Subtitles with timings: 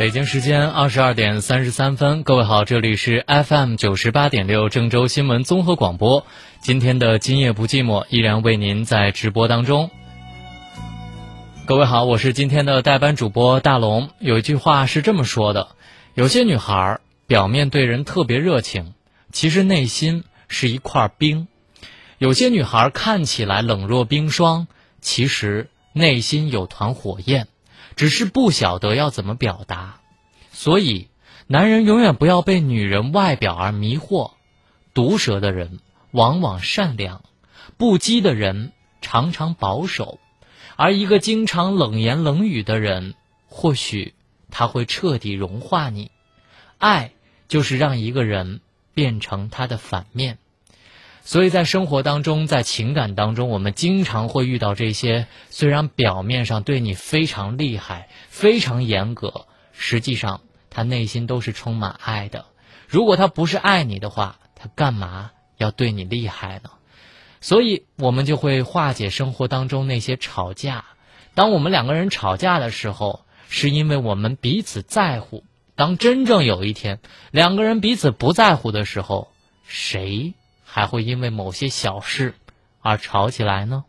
[0.00, 6.24] 北京时间二十二点三十三分，各位好，这里是 FM 九十八点六郑州新闻综合广播。
[6.62, 9.90] 今天的今夜不寂寞依然为您在直播当中。
[11.66, 14.08] 各位好，我是今天的代班主播大龙。
[14.20, 15.68] 有一句话是这么说的：
[16.14, 18.94] 有些女孩表面对人特别热情，
[19.32, 21.46] 其实内心是一块冰；
[22.16, 24.66] 有些女孩看起来冷若冰霜，
[25.02, 27.48] 其实内心有团火焰。
[28.00, 30.00] 只是不晓得要怎么表达，
[30.52, 31.10] 所以
[31.46, 34.30] 男人永远不要被女人外表而迷惑。
[34.94, 37.22] 毒舌的人往往善良，
[37.76, 38.72] 不羁的人
[39.02, 40.18] 常常保守，
[40.76, 44.14] 而一个经常冷言冷语的人，或许
[44.50, 46.10] 他会彻底融化你。
[46.78, 47.12] 爱
[47.48, 48.62] 就是让一个人
[48.94, 50.38] 变成他的反面。
[51.30, 60.40] 所以在生活当中，在情感当中，我们经常会遇到这些虽然表面上对你非常厉害、非常严格，实际上
[60.70, 62.46] 他内心都是充满爱的。
[62.88, 66.70] 如果他不是爱你的话，他干嘛要对你厉害呢？
[67.40, 70.84] 所以我们就会化解生活当中那些吵架。
[71.36, 75.44] 当我们两个人吵架的时候，是因为我们彼此在乎。
[75.76, 76.98] 当真正有一天
[77.30, 79.30] 两个人彼此不在乎的时候，
[79.64, 80.34] 谁？
[80.72, 82.34] 还会因为某些小事
[82.80, 83.84] 而吵起来呢？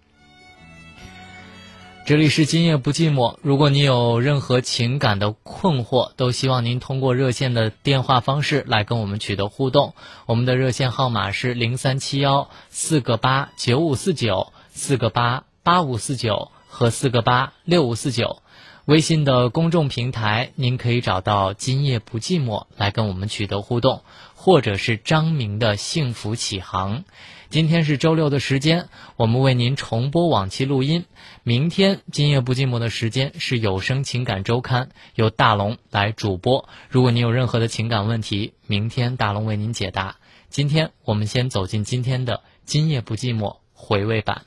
[2.04, 3.38] 这里是今夜不寂寞。
[3.44, 9.94] 如果你有任何情感的困惑，都希望您通过热线的电话方式来跟我们取得互动。
[10.26, 18.42] 我们的热线号码是零三七幺四个八九五四九四个八八五四九和四个八六五四九。
[18.86, 24.02] 微信的公众平台，您可以找到“今夜不寂寞”来跟我们取得互动，
[24.44, 27.04] 或者是张明的幸福启航。
[27.50, 31.06] 今天是周六的时间，我们为您重播往期录音。
[31.44, 36.68] 明天“今夜不寂寞”的时间是有声情感周刊，由大龙来主播。
[36.90, 40.16] 如果您有任何的情感问题，明天大龙为您解答。
[40.50, 44.42] 今天我们先走进今天的“今夜不寂寞”回味版。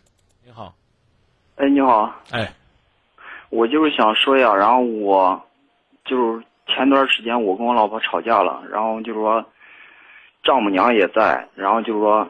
[0.44, 0.75] 你好，
[1.54, 2.53] 哎，你好，哎。
[3.49, 5.41] 我就是想说呀，然后我
[6.04, 9.44] 就是前段时间我跟我老婆吵架了，然后就是说
[10.44, 12.28] 丈母娘也在，然后就是说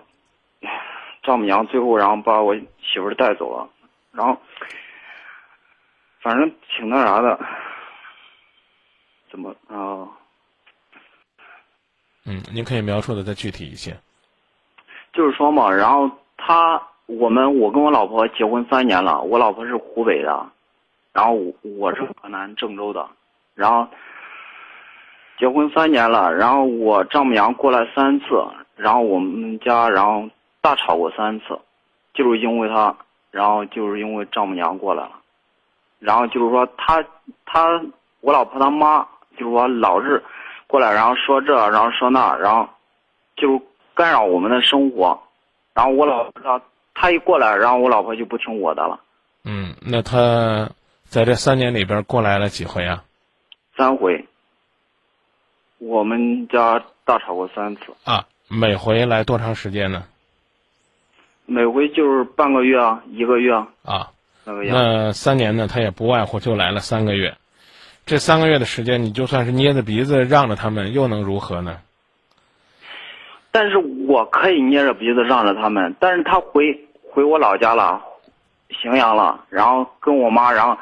[1.23, 3.69] 丈母娘最后然后把我媳妇带走了，
[4.13, 4.41] 然后
[6.21, 7.39] 反正挺那啥的，
[9.31, 10.09] 怎么啊？
[12.25, 13.95] 嗯，您可以描述的再具体一些。
[15.13, 20.51] 就是说嘛，然后他我们我跟我老婆结婚三年了，我老婆是湖北的。
[21.13, 23.09] 然后我我是河南郑州的，
[23.55, 23.87] 然后
[25.39, 28.25] 结婚三年了，然后我丈母娘过来三次，
[28.77, 30.29] 然后我们家然后
[30.61, 31.59] 大吵过三次，
[32.13, 32.97] 就是因为他，
[33.31, 35.13] 然后就是因为丈母娘过来了，
[35.99, 37.05] 然后就是说他
[37.45, 37.81] 他
[38.21, 39.07] 我老婆他妈
[39.39, 40.23] 就是说老是
[40.67, 42.69] 过来，然后说这，然后说那，然后
[43.37, 43.61] 就
[43.95, 45.21] 干扰我们的生活，
[45.75, 46.61] 然后我老他
[46.95, 49.01] 他一过来，然后我老婆就不听我的了。
[49.45, 50.69] 嗯，那他。
[51.07, 53.05] 在这三年里边过来了几回啊？
[53.77, 54.27] 三回。
[55.87, 57.83] 我们家大吵过三次。
[58.05, 60.05] 啊，每回来多长时间呢？
[61.47, 64.11] 每回就是半个月啊，一个月啊。
[64.45, 65.67] 那个那三年呢？
[65.67, 67.37] 他也不外乎就来了三个月。
[68.07, 71.79] 这三个月的时间，你就算是捏着鼻子让着他们，又能如何呢？
[73.51, 73.77] 但是
[74.09, 78.03] 我可以捏着鼻子让着他们，但是他回回我老家了，
[78.71, 80.77] 荥阳了，然后跟我妈，然后。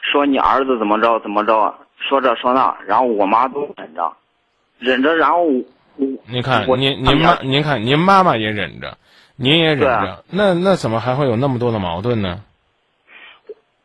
[0.00, 4.10] 说你儿子怎么着怎么着，说这说那，然后我妈都忍着，
[4.78, 5.64] 忍着，然后我，
[6.26, 8.96] 您看您您妈，您看您妈妈也忍着，
[9.36, 12.40] 您也忍着，那那怎么还会有那么多的矛盾呢？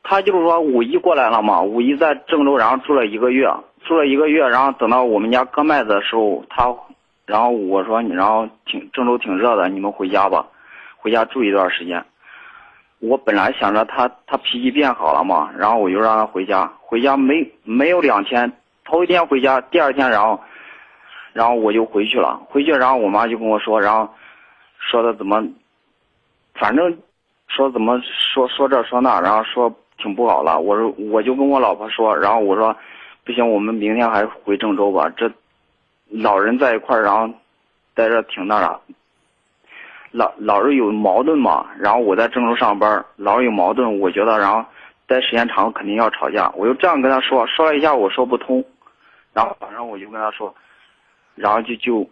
[0.04, 3.48] 他就是说五一过来了嘛，五一在郑州，然后住了一个月，
[3.86, 6.76] 住了一个月，然后等到我们家割麦子的时候，他，
[7.26, 10.46] 然后我说你，然后挺郑州挺热的，你们回家吧，
[10.98, 12.04] 回家住一段时间。
[13.00, 16.72] 我本来想着他他脾气变好了嘛，然后我就让他回家。
[16.80, 18.52] 回家没没有两天，
[18.86, 20.40] 头一天回家，第二天然后，
[21.34, 22.40] 然后我就回去了。
[22.50, 24.08] 回去然后我妈就跟我说，然后
[24.80, 25.44] 说的怎么，
[26.54, 26.98] 反正
[27.48, 30.60] 说怎么说说这说那，然后说挺不好了。
[30.60, 32.76] 我说我就跟我老婆说，然后我说
[33.26, 35.10] 不行，我们明天还回郑州吧。
[35.18, 35.30] 这
[36.10, 37.28] 老人在一块儿，然后
[37.96, 38.80] 待着挺那啥。
[40.12, 44.64] 老老是有矛盾嘛，然后我在郑州上班，老是有矛盾，我觉得然后
[45.08, 48.64] 待时间长肯定要吵架，我就这样跟他说，说了一下我说不通，
[49.34, 50.54] 然后晚上我就跟他说，
[51.36, 52.10] 然后就就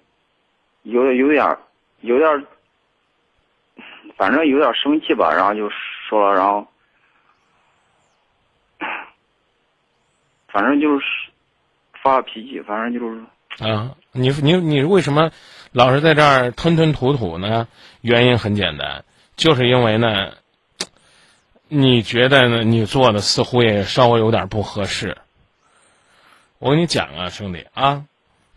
[0.83, 1.57] 有点有点
[2.01, 2.47] 有点，
[4.17, 5.69] 反正有点生气吧，然后就
[6.09, 6.67] 说了，然后
[10.47, 11.05] 反正就是
[12.01, 13.21] 发脾气，反正就是
[13.63, 15.31] 啊，你你你为什么
[15.71, 17.67] 老是在这儿吞吞吐吐呢？
[18.01, 20.33] 原因很简单，就是因为呢，
[21.67, 25.17] 你觉得呢，你做的似乎也稍微有点不合适。
[26.57, 28.05] 我跟你讲啊，兄弟啊，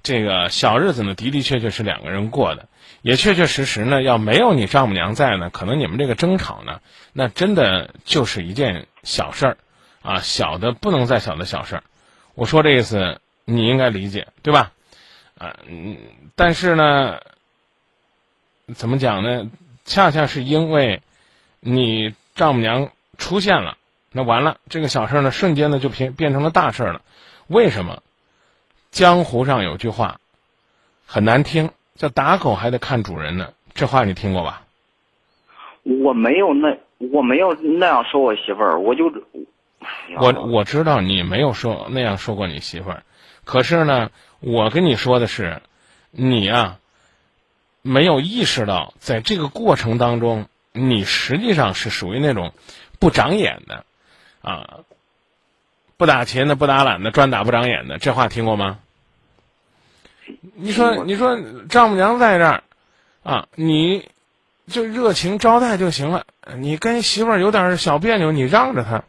[0.04, 2.68] 这个小日子呢，的的确确是两个人过的，
[3.00, 6.80] 也确确实实呢，要没有你丈母娘在呢，可能你们这个争吵呢，
[7.14, 9.56] 那真的就是一件小事儿，
[10.02, 11.82] 啊，小的不能再小的小事儿。
[12.34, 14.72] 我说这意思，你应该理解，对吧？
[15.38, 15.96] 啊，嗯，
[16.36, 17.20] 但是呢，
[18.74, 19.50] 怎么讲呢？
[19.86, 21.00] 恰恰是因为
[21.60, 23.78] 你丈母娘出现了，
[24.12, 27.00] 那完了，这个小事儿呢，瞬间呢就变变成了大事了。
[27.46, 28.02] 为什么？
[28.94, 30.20] 江湖上有句话
[31.04, 33.52] 很难听，叫“打狗还得看主人呢”。
[33.74, 34.62] 这话你听过吧？
[35.82, 36.78] 我没有那
[37.10, 39.12] 我没有那样说我媳妇儿，我就
[40.16, 43.02] 我我知道你没有说那样说过你媳妇儿，
[43.44, 45.60] 可是呢，我跟你说的是，
[46.12, 46.78] 你啊
[47.82, 52.52] 没有意识到，在这个过程当中，你实际上是属于那种
[53.00, 53.84] 不长眼的
[54.40, 54.78] 啊。
[55.96, 58.80] 不打勤的，不打懒的，专打不长眼的，这话听过吗？
[60.54, 61.38] 你说，你说
[61.68, 62.62] 丈母娘在这儿，
[63.22, 64.08] 啊，你
[64.66, 66.24] 就热情招待就行了。
[66.56, 69.04] 你跟媳妇儿有点小别扭，你让着她，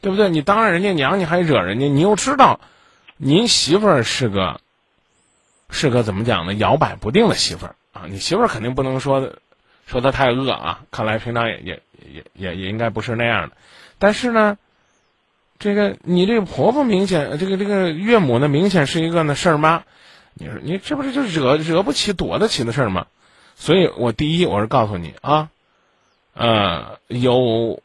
[0.00, 0.28] 对不对？
[0.30, 2.60] 你当着人家娘，你还惹人家，你又知道，
[3.16, 4.60] 您媳妇儿是个，
[5.70, 6.54] 是个怎么讲呢？
[6.54, 8.06] 摇摆不定的媳妇儿啊。
[8.08, 9.32] 你媳妇儿肯定不能说，
[9.86, 10.80] 说她太饿啊。
[10.90, 11.82] 看来平常也也
[12.12, 13.56] 也也也应该不是那样的，
[13.98, 14.58] 但是呢。
[15.60, 19.82] 这个你这个婆婆明显，这个这个岳母呢，明显是一个呢事儿妈。
[20.38, 23.06] 你说你这不是就惹惹不起、躲得起的事儿吗？
[23.56, 25.50] 所以我第一，我是告诉你啊，
[26.34, 27.82] 呃，有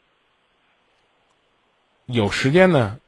[2.06, 2.98] 有时间呢，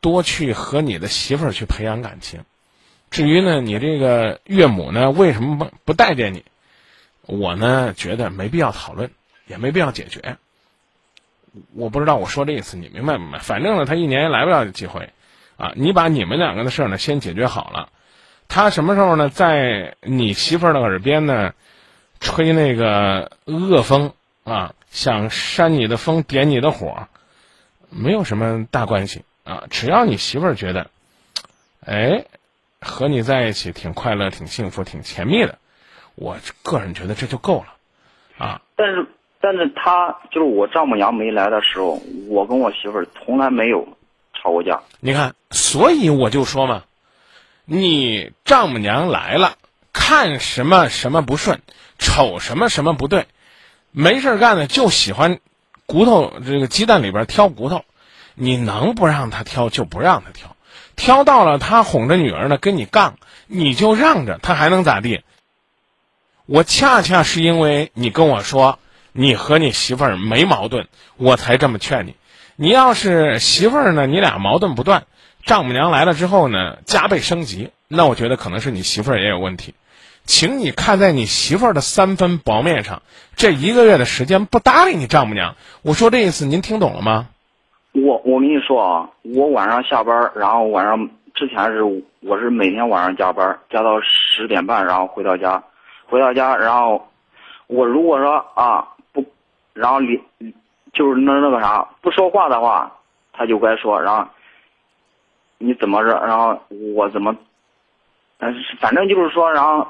[0.00, 2.44] 多去和你的媳妇儿去培养感情。
[3.10, 6.44] 至于呢，你这个岳母呢，为什么不不待见你？
[7.22, 9.10] 我呢觉得没必要讨论，
[9.46, 10.36] 也没必要解决。
[11.74, 13.38] 我不知道我说这意思你明白不明白？
[13.38, 15.12] 反正呢，他一年也来不了几回，
[15.56, 17.90] 啊，你把你们两个的事儿呢先解决好了，
[18.48, 21.52] 他什么时候呢在你媳妇儿的耳边呢
[22.18, 24.12] 吹那个恶风
[24.44, 27.06] 啊，想扇你的风点你的火，
[27.90, 30.90] 没有什么大关系啊，只要你媳妇儿觉得，
[31.86, 32.24] 哎，
[32.80, 35.58] 和你在一起挺快乐、挺幸福、挺甜蜜的，
[36.14, 38.62] 我个人觉得这就够了，啊。
[38.74, 39.06] 但是。
[39.40, 43.86] 但是他就是我丈母娘没来的时候，我跟我媳妇儿从来没有
[44.34, 44.80] 吵过架。
[44.98, 46.82] 你看，所以我就说嘛，
[47.70, 49.56] 你丈母娘来了，
[49.92, 51.60] 看什么什么不顺，
[51.98, 53.26] 瞅什么什么不对，
[53.90, 55.38] 没事干呢就喜欢
[55.84, 57.84] 骨头这个鸡蛋里边挑骨头，
[58.34, 60.56] 你能不让他挑就不让他挑，
[60.96, 65.22] 挑到了他哄着女儿呢跟你杠，你就让着他还能咋地？
[66.46, 68.78] 我恰恰是因为你跟我说。
[69.12, 70.86] 你和你媳妇儿没矛盾，
[71.16, 72.14] 我才这么劝你。
[72.54, 75.06] 你要是媳妇儿呢，你俩矛盾不断，
[75.48, 79.72] 丈母娘来了之后呢，加倍升级，那我觉得可能是你媳妇儿也有问题。
[80.24, 83.00] 请你看在你媳妇儿的三分薄面上，
[83.34, 85.56] 这一个月的时间不搭理你丈母娘。
[85.80, 87.28] 我说这意思，您听懂了吗？
[87.92, 91.82] 我我跟你说啊，我晚上下班，然后晚上之前是
[92.20, 95.64] 我是每天晚上加班，加到十点半，然后回到家，
[96.04, 97.08] 回到家，然后
[97.68, 99.24] 我如果说啊不。
[99.72, 100.20] 然后你
[100.92, 102.98] 就是那那个啥不说话的话，
[103.32, 104.02] 他就该说。
[104.02, 104.28] 然后
[105.58, 106.10] 你怎么着？
[106.24, 106.58] 然后
[106.94, 107.34] 我怎么？
[108.38, 109.86] 嗯，反正就是说，然后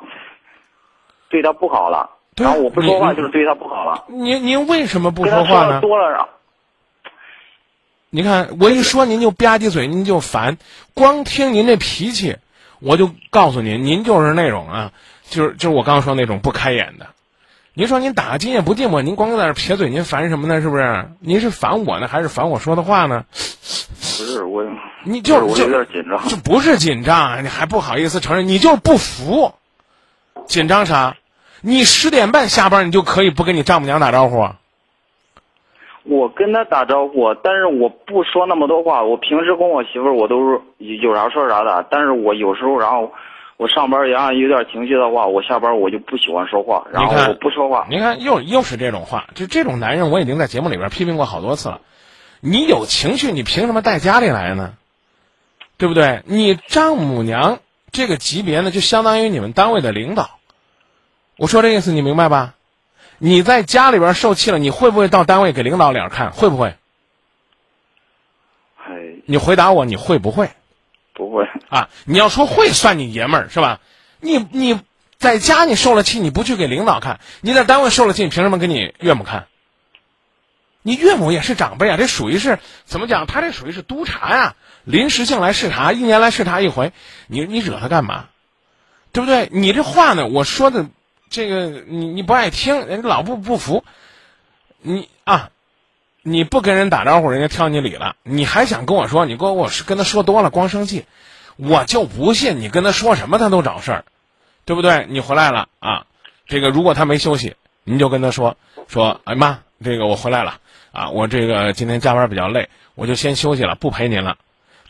[1.28, 2.10] 对他不好了。
[2.36, 4.04] 然后我不说话就是对他不好了。
[4.08, 5.80] 您您为什么不说话呢？
[5.80, 6.28] 多了。
[8.10, 10.56] 你看我一说您就吧唧嘴，您就烦。
[10.94, 12.36] 光听您这脾气，
[12.80, 14.92] 我就告诉您，您就是那种啊，
[15.24, 17.08] 就是就是我刚刚说那种不开眼的。
[17.74, 20.60] 您说您打个今夜不寂寞，您光在那撇嘴，您烦什么呢？
[20.62, 21.10] 是不是？
[21.20, 23.24] 您是烦我呢，还是烦我说的话呢？
[23.30, 24.64] 不是我，
[25.08, 29.52] 你就是我有点紧张，就不是紧张，你还不好意思承认，你就是不服。
[30.46, 31.16] 紧张啥？
[31.60, 34.48] 你十点半下班，你就可以不跟你丈母娘打招呼？
[36.04, 39.02] 我跟他打招呼，但是我不说那么多话。
[39.02, 40.60] 我平时跟我媳妇儿，我都是
[41.02, 41.86] 有啥说啥的。
[41.90, 43.12] 但是我有时候，然后。
[43.58, 47.88] 我上班然后有点情绪的话，我下班我就不喜欢说话，然后我不说话。
[47.90, 51.80] 您看，又又是这种话，就这种男人，我已经在节目里边批评过好多次了。
[52.38, 54.74] 你有情绪，你凭什么带家里来呢？
[55.78, 56.22] 对不对？
[56.26, 57.60] 你丈母娘
[57.92, 60.38] 这个级别呢，就相当于你们单位的领导。
[61.36, 62.54] 我说这意思你明白吧？
[63.18, 66.32] 你在家里边受气了，你会不会到单位给领导脸看？
[66.32, 66.74] 会不会？
[68.76, 68.92] 哎，
[69.24, 70.50] 你回答我，你会不会？
[71.14, 71.88] 不会啊！
[72.04, 73.80] 你要说会，算你爷们儿是吧？
[74.20, 74.80] 你你
[75.18, 79.48] 在家你受了气，你不去给领导看；你在单位受了气，你凭什么给你岳母看？
[80.88, 83.26] 你岳母也是长辈啊，这属于是怎么讲？
[83.26, 86.92] 他这属于是督察呀，临时性来视察，一年来视察一回。
[87.26, 88.24] 你你惹他干嘛？
[89.12, 89.50] 对不对？
[89.52, 90.26] 你这话呢？
[90.26, 90.86] 我说的
[91.28, 93.84] 这个你你不爱听，人家老不不服。
[94.80, 95.50] 你啊，
[96.22, 99.26] 你不跟人打招呼，人家挑你理了，你还想跟我说？
[99.26, 101.04] 你跟我跟他说多了，光生气。
[101.56, 104.04] 我就不信你跟他说什么他都找事儿，
[104.64, 105.06] 对不对？
[105.10, 106.06] 你回来了啊，
[106.46, 108.56] 这个如果他没休息，你就跟他说
[108.88, 110.60] 说，哎妈，这个我回来了
[110.92, 114.36] 啊，我这个今天加班比较累，我就先休息了，不陪您了。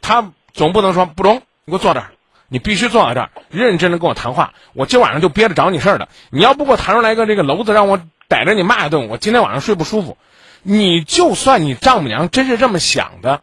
[0.00, 2.10] 他总不能说不中，你给我坐这儿，
[2.48, 4.54] 你必须坐在这儿，认真的跟我谈话。
[4.72, 10.16] 我今晚上就憋着找你事儿的，你要不给我谈出来个这个篓子，让我逮着你骂一顿，我今天晚上睡不舒服。
[10.62, 13.42] 你就算你丈母娘真是这么想的，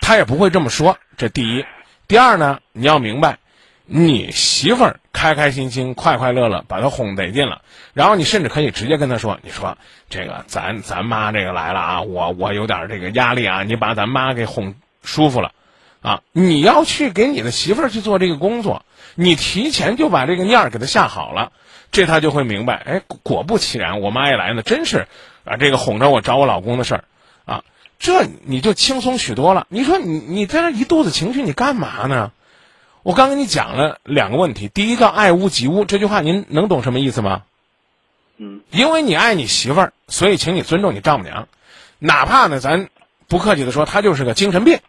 [0.00, 0.98] 她也不会这么说。
[1.16, 1.64] 这第一。
[2.06, 3.38] 第二呢，你要明白，
[3.86, 7.60] 你媳妇儿开开心心、快快乐乐，把她哄得劲了，
[7.92, 9.76] 然后你甚至可以直接跟她说：“你说
[10.08, 15.52] 这个咱咱妈这个来了啊，我我有点这个压力啊，你把咱妈给哄舒服了，
[16.00, 21.52] 啊，你要去给你的媳妇儿去做这个工作，你提前就把这个念儿给她下好了，
[21.92, 22.74] 这她就会明白。
[22.76, 25.06] 哎，果不其然，我妈一来呢，真是
[25.44, 27.04] 啊，这个哄着我找我老公的事儿。”
[27.44, 27.62] 啊
[27.98, 29.66] 这你就轻松许多了。
[29.70, 32.32] 你说你你在这一肚子情绪，你干嘛呢？
[33.04, 34.68] 我刚跟你讲了两个问题。
[34.68, 37.42] 第一个“爱屋及乌”这句话，您能懂什么意思吗？
[38.38, 41.46] 嗯，因为你爱你媳妇儿，所以请你尊重你丈母娘，
[41.98, 42.88] 哪怕呢，咱
[43.28, 44.80] 不客气的说，她就是个精神病，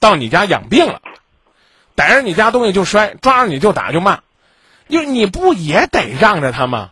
[0.00, 1.02] 到你家养病了，
[1.94, 4.22] 逮着你家东西就摔，抓着你就打就骂，
[4.88, 6.88] 就你不也得让着她吗？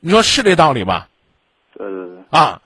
[0.00, 1.08] 你说是这道理吧？
[1.76, 2.16] 对对对。
[2.30, 2.62] 啊。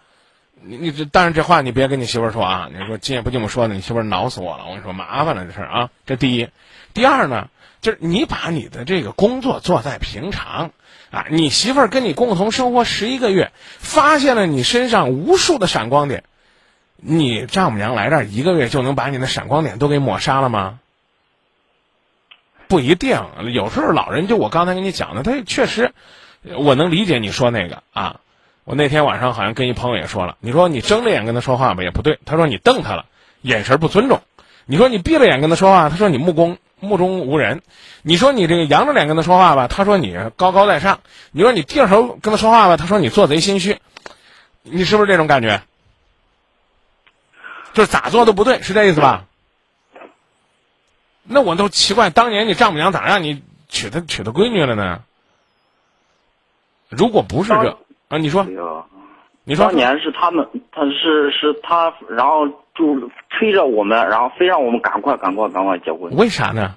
[0.63, 2.69] 你你这，但是这话你别跟你媳妇儿说啊！
[2.73, 4.65] 你说今夜不这么说呢，你媳妇儿恼死我了。
[4.65, 5.91] 我跟你说，麻烦了这事儿啊。
[6.07, 6.49] 这第一，
[6.93, 7.49] 第二呢，
[7.81, 10.73] 就是你把你的这个工作做在平常
[11.11, 11.27] 啊。
[11.31, 16.25] 你媳妇儿跟你共同生活十一个月，发现了你身上无数的闪光点，
[16.97, 20.79] 你丈母娘来这儿一个月就能把你的闪光点都给抹杀了吗？
[22.69, 23.21] 不一定，
[23.53, 25.93] 有时候老人就我刚才跟你讲的，他确实，
[26.43, 28.21] 我能理解你说那个啊。
[28.65, 33.07] 我那天晚上好像跟一朋友也说了，你说你睁着眼跟他说话吧也不对，他说你瞪他了，
[33.41, 34.19] 眼神不尊重；
[34.67, 37.59] 你说你闭着眼跟他说话，他说你目光目中无人；
[38.03, 40.99] 你说你这个扬着脸跟他说话吧，他说你高高在上；
[41.33, 43.81] 你说你低着头跟他说话吧，他说你做贼心虚。
[44.63, 45.63] 你是不是这种感觉？
[47.73, 49.25] 就是咋做都不对，是这意思吧？
[51.23, 55.03] 那我都奇怪，当年你丈母娘咋让你娶她娶她闺女了呢？
[56.89, 57.79] 如果不是这。
[58.11, 58.45] 啊，你说，
[59.45, 66.15] 你说，当年是他们，他是是他，然后就催着我们，然后非让我们赶快赶快赶快结婚。
[66.17, 66.75] 为啥呢？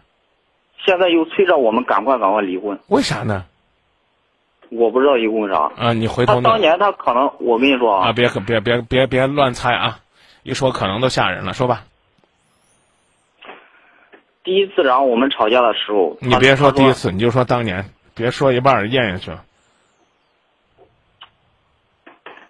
[0.85, 2.77] 现在又催着我们赶快赶快离婚。
[2.87, 3.45] 为啥呢？
[4.69, 5.71] 我不知道因为啥。
[5.75, 6.35] 啊，你回头。
[6.35, 9.99] 他当年他可能，我跟你说啊，别别别别别乱猜啊！
[10.43, 11.83] 一说可能都吓人了，说吧。
[14.43, 19.43] 第一次，然后我们吵架的时候，你别说第一次，你就说当年，别说一半咽下去了。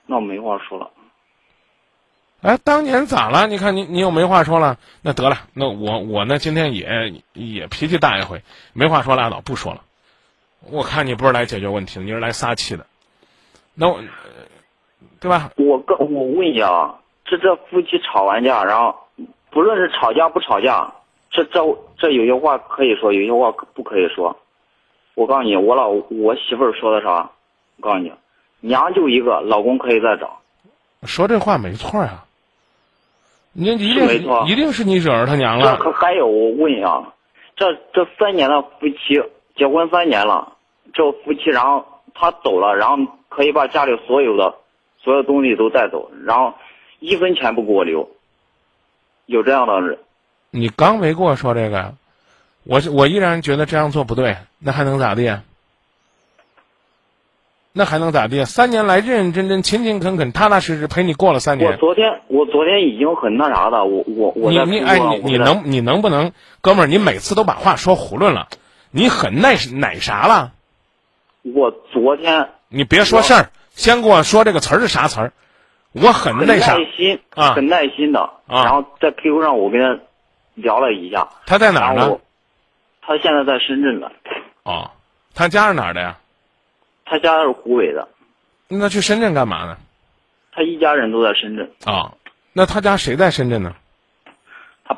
[0.05, 0.89] 那我没话说了。
[2.41, 3.47] 哎，当年咋了？
[3.47, 4.77] 你看你，你又没话说了。
[5.01, 6.37] 那得了，那我我呢？
[6.37, 8.41] 今天也也脾气大一回，
[8.73, 9.81] 没话说拉倒，不说了。
[10.69, 12.85] 我看你不是来解决问题的，你是来撒气的。
[13.73, 13.97] 那我，
[15.21, 15.51] 对吧？
[15.55, 18.93] 我跟我问一下啊，这这夫妻吵完架，然后
[19.49, 20.93] 不论是吵架不吵架，
[21.31, 21.61] 这这
[21.97, 24.35] 这有些话可以说，有些话不可以说。
[25.15, 27.31] 我告诉你，我老我媳妇儿说的啥？
[27.77, 28.11] 我告诉你。
[28.65, 30.39] 娘就一个，老公可以再找。
[31.03, 32.23] 说这话没错呀，
[33.51, 35.77] 你一定没错，一定是你惹着他娘了。
[35.83, 37.03] 这还有，我问一下，
[37.57, 39.21] 这这三年的夫妻
[39.57, 40.53] 结婚三年了，
[40.93, 42.95] 这夫妻然后他走了，然后
[43.27, 44.55] 可以把家里所有的
[45.03, 46.53] 所有东西都带走，然后
[46.99, 48.09] 一分钱不给我留，
[49.25, 49.99] 有这样的人。
[50.51, 51.93] 你刚没跟我说这个，
[52.63, 55.37] 我我依然觉得这样做不对，那还能咋地？
[57.75, 58.45] 那还能咋地？
[58.45, 61.71] 三年来认认真真、勤勤恳恳、踏踏实实陪你过了三年。
[61.71, 63.83] 我昨天，我昨天已经很那啥了。
[63.83, 68.47] 我我我你你哎，你你能你能不能，哥们儿，你每次都把话说囫囵了，
[68.91, 70.51] 你很耐奶啥了？
[71.41, 75.33] 我昨天你别说事儿，先给我说这个词儿是啥词儿？
[75.93, 76.59] 我很耐
[76.95, 78.65] 心啊，很耐心的啊。
[78.65, 79.99] 然后在 QQ 上我跟他
[80.53, 81.27] 聊了一下。
[81.47, 82.19] 他在哪儿呢？
[83.01, 84.11] 他现在在深圳呢。
[84.61, 84.91] 哦，
[85.33, 86.19] 他家是哪儿的呀？
[87.05, 88.07] 他家是湖北的，
[88.67, 89.77] 那去深圳干嘛呢？
[90.51, 91.69] 他一家人都在深圳。
[91.85, 92.13] 啊，
[92.53, 93.75] 那他家谁在深圳呢？
[94.85, 94.97] 他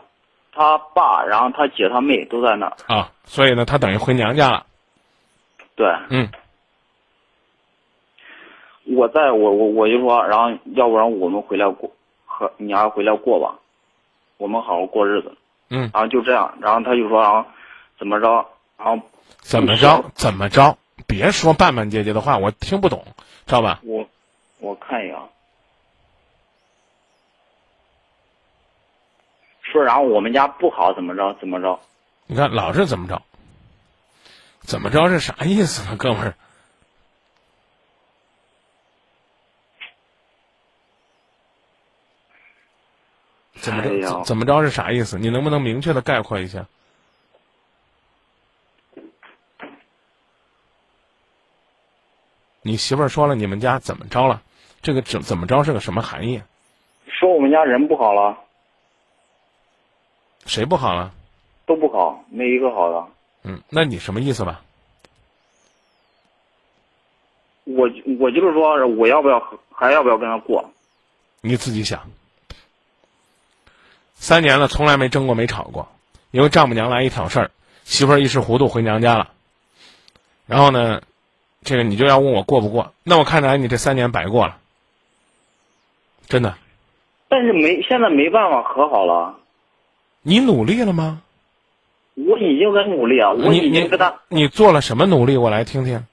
[0.52, 2.76] 他爸，然后他姐、他妹都在那儿。
[2.88, 4.66] 啊，所以呢，他等于回娘家了。
[5.76, 6.30] 对，嗯，
[8.86, 11.92] 我在我我我就说，然后要不然我们回来过，
[12.26, 13.60] 和你还回来过吧，
[14.38, 15.34] 我们好好过日子。
[15.70, 17.44] 嗯，然后就这样，然后他就说，然后
[17.98, 18.46] 怎么着，
[18.78, 18.98] 然后
[19.40, 20.04] 怎么着？
[20.14, 20.78] 怎么着？
[21.08, 23.06] 别说半半截截的话，我听不懂，
[23.46, 23.80] 知道吧？
[23.84, 24.08] 我
[24.60, 25.30] 我看一眼啊，
[29.62, 31.80] 说然后我们家不好，怎么着怎么着？
[32.28, 33.22] 你看老是怎么着？
[34.62, 36.36] 怎么着是啥意思呢，哥们儿？
[43.54, 44.24] 怎么着？
[44.24, 45.20] 怎么着是啥意思？
[45.20, 46.66] 你能不能明确的概括一下？
[52.68, 54.42] 你媳妇儿说了你们家怎么着了？
[54.82, 56.42] 这个怎怎么着是个什么含义？
[57.08, 58.36] 说我们家人不好了，
[60.48, 61.14] 谁不好了？
[61.68, 63.08] 都不好，没一个好的。
[63.44, 64.64] 嗯，那你什么意思吧？
[67.66, 67.88] 我
[68.20, 69.40] 我就是说，我要不要
[69.72, 70.68] 还要不要跟他过？
[71.42, 72.10] 你自己想。
[74.16, 75.88] 三年了，从来没争过，没吵过，
[76.32, 77.52] 因为丈母娘来一挑事儿，
[77.84, 79.30] 媳妇儿一时糊涂回娘家了。
[80.48, 81.04] 然后呢，
[81.66, 82.94] 这个你就要问我过不过？
[83.04, 84.58] 那我看来你这三年白过了，
[86.28, 86.56] 真的。
[87.28, 89.36] 但是没现在没办法和好了，
[90.22, 91.22] 你努力了吗？
[92.14, 95.36] 我已经在努力啊，我你已经你跟他，你做了什么努力？
[95.36, 96.06] 我来听听。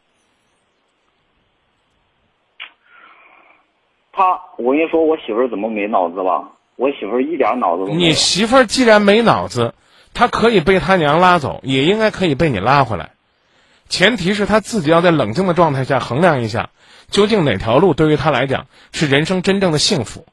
[4.11, 6.49] 他，我跟你说，我媳妇儿怎么没脑子吧？
[6.76, 8.12] 我媳妇儿一点脑子都没你。
[8.14, 9.75] 媳妇儿既然没脑子，
[10.14, 13.11] 她可以被他娘拉走，也应该可以被你拉回来。
[13.92, 16.70] 前提是他自己要在冷静的状态下衡量一下，
[17.11, 20.25] 究竟哪条路对于他来讲是人生真正的幸福。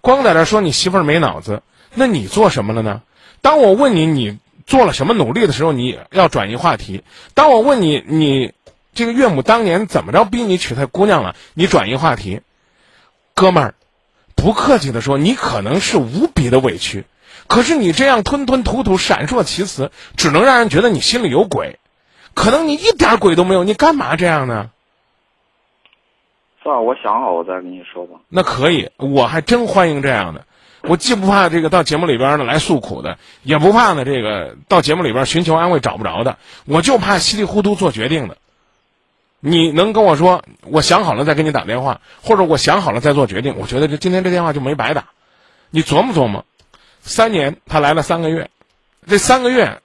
[0.00, 1.62] 光在这说你媳妇儿没脑子，
[1.94, 3.02] 那你做什么了呢？
[3.40, 8.52] 当我问你你做了什么努力的时候，你要转移话题；当我问你你
[8.94, 12.40] 这个岳母当年怎么着逼你娶她姑娘了，你转移话题。
[13.32, 13.74] 哥们儿，
[14.34, 17.04] 不客气的说，你可能是无比的委屈，
[17.46, 21.78] 可是你这样吞吞吐吐、闪烁其词，只能让人觉得你心里有鬼。
[22.34, 24.70] 可能你一点鬼都没有，你干嘛这样呢？
[26.62, 28.18] 算了，我想好，我再跟你说吧。
[28.28, 30.44] 那可以，我还真欢迎这样的。
[30.82, 38.36] 我既不怕这个到节目里边呢来诉苦的，也不怕呢这个到节目里边寻求安慰找不着的，我就怕稀里糊涂做决定的。
[39.40, 45.04] 你能跟我说我想好了再给你打电话，或者我想好了再做决定，我觉得这今天这电话就没白打。
[45.70, 46.44] 你琢磨琢磨，
[47.00, 48.50] 三年他来了三个月，
[49.06, 49.80] 这三个月，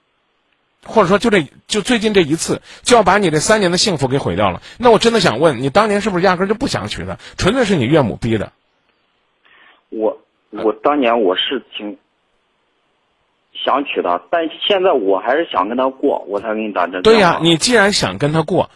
[0.84, 4.62] 或者说就这就最近这一次，就要把你这三年的幸福给毁掉了。
[4.78, 8.52] 那我真的想问你，当年是不是压根儿就不想娶她，纯粹是你岳母逼的？
[9.90, 11.98] 我我当年我是挺
[13.52, 17.02] 想娶她，但现在我还是想跟她过，我才给你打这。
[17.02, 18.70] 对呀、你既然想跟她过，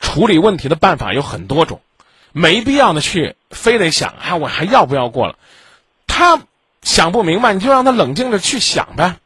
[0.00, 1.80] 处理问题的办法有很多种，
[2.32, 5.36] 没必要的去非得想，啊，我还要不要过了？
[6.06, 6.42] 他
[6.82, 9.16] 想不明白，你就让他冷静着去想呗，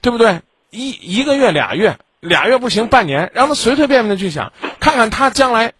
[0.00, 0.40] 对不对？
[0.70, 5.72] 一一个月、俩月，俩月不行，半年，让他随随便便的去想，看看他将来，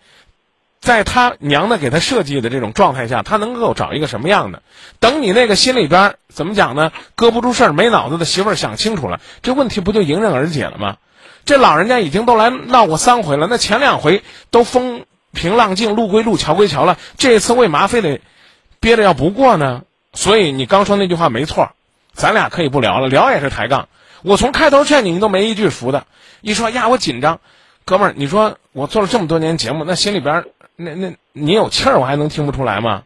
[0.81, 4.62] 在他娘的给他设计的这种状态下，他能够找一个什么样的？
[4.98, 6.92] 等你那个心里边怎么讲呢？
[7.14, 10.96] 搁不住事儿、没脑子的媳妇儿想清楚了，这问题不就迎刃而解了吗？
[11.44, 18.20] 这老人家已经都来闹过三回了，那前两回都风平浪静，路归路，桥归桥了，这一次为嘛非得
[18.81, 19.83] 憋着要不过呢？
[20.14, 21.72] 所以你刚说那句话没错，
[22.14, 23.88] 咱俩可以不聊了，聊也是抬杠。
[24.22, 26.07] 我从开头劝你，你都没一句服的。
[26.40, 27.40] 一说呀，我紧张，
[27.85, 30.44] 哥们儿，你说我做了这么多年节目，那心里边
[30.76, 33.04] 那那你有气儿，我还能听不出来吗？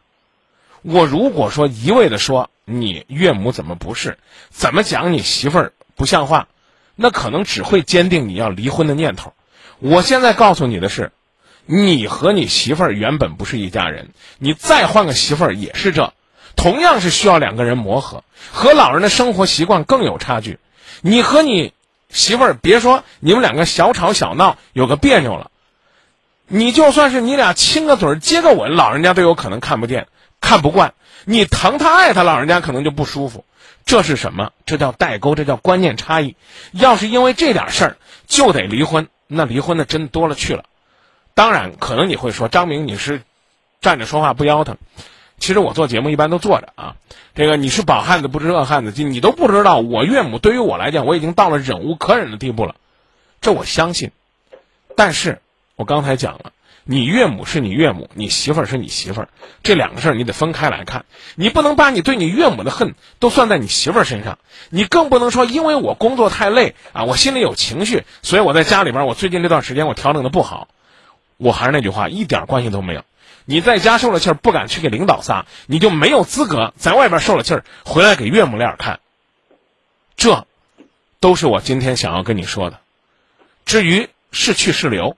[0.83, 4.18] 我如果说一味的说你岳母怎么不是，
[4.51, 6.48] 怎么讲你媳妇儿不像话，
[6.96, 9.33] 那可能只会坚定你要离婚的念头。
[9.79, 11.12] 我现在告诉你的是，
[11.66, 16.12] 你和你媳妇儿原本不是一家人，你再换个媳妇儿也是这，
[16.57, 20.59] 同样是需要两个人磨合，和老人的生活习惯更有差距。
[21.00, 21.72] 你和你
[22.11, 25.50] 媳妇儿，别说你们两个小吵小闹有个别扭了，
[26.46, 30.09] 你就算是你俩亲个嘴儿接个吻，老人家都有可能看不见、
[30.40, 30.94] 看不惯。
[31.24, 33.44] 你疼他爱他，老人家可能就不舒服。
[33.87, 34.52] 这是什么？
[34.66, 36.37] 这叫代沟，这叫观念差异。
[36.72, 40.64] 要是因为这点事儿就得离婚，那离婚的真多了去了。
[41.35, 43.22] 当然，可能你会说张明你是
[43.81, 44.76] 站着说话不腰疼。
[45.42, 46.94] 其实我做节目一般都坐着啊。
[47.35, 52.76] 这个你是饱汉子不知饿汉子饥，你都不知道我岳母对于我来讲，我已经到了忍无可忍的地步了。
[53.40, 54.12] 这我相信。
[54.96, 55.40] 但是
[55.74, 56.52] 我刚才讲了，
[56.85, 59.28] 你岳母是你岳母，你媳妇儿是你媳妇儿，
[59.64, 61.07] 这两个事儿你得分开来看。
[61.35, 64.38] 你不能把你对你岳母的恨都算在你媳妇儿身上，
[64.70, 70.68] 你更不能说因为我工作太累啊，我心里有情绪，所以我在家里边，我最近这段时间我调整的不好。
[71.37, 73.02] 我还是那句话，一点关系都没有。
[73.44, 79.00] 你在家受了气儿，不敢去给领导撒，你就没有资格在外边受了气儿回来给岳母脸看。
[80.16, 80.46] 这，
[81.20, 82.81] 都是我今天想要跟你说的。
[83.64, 85.16] 至于是去是留。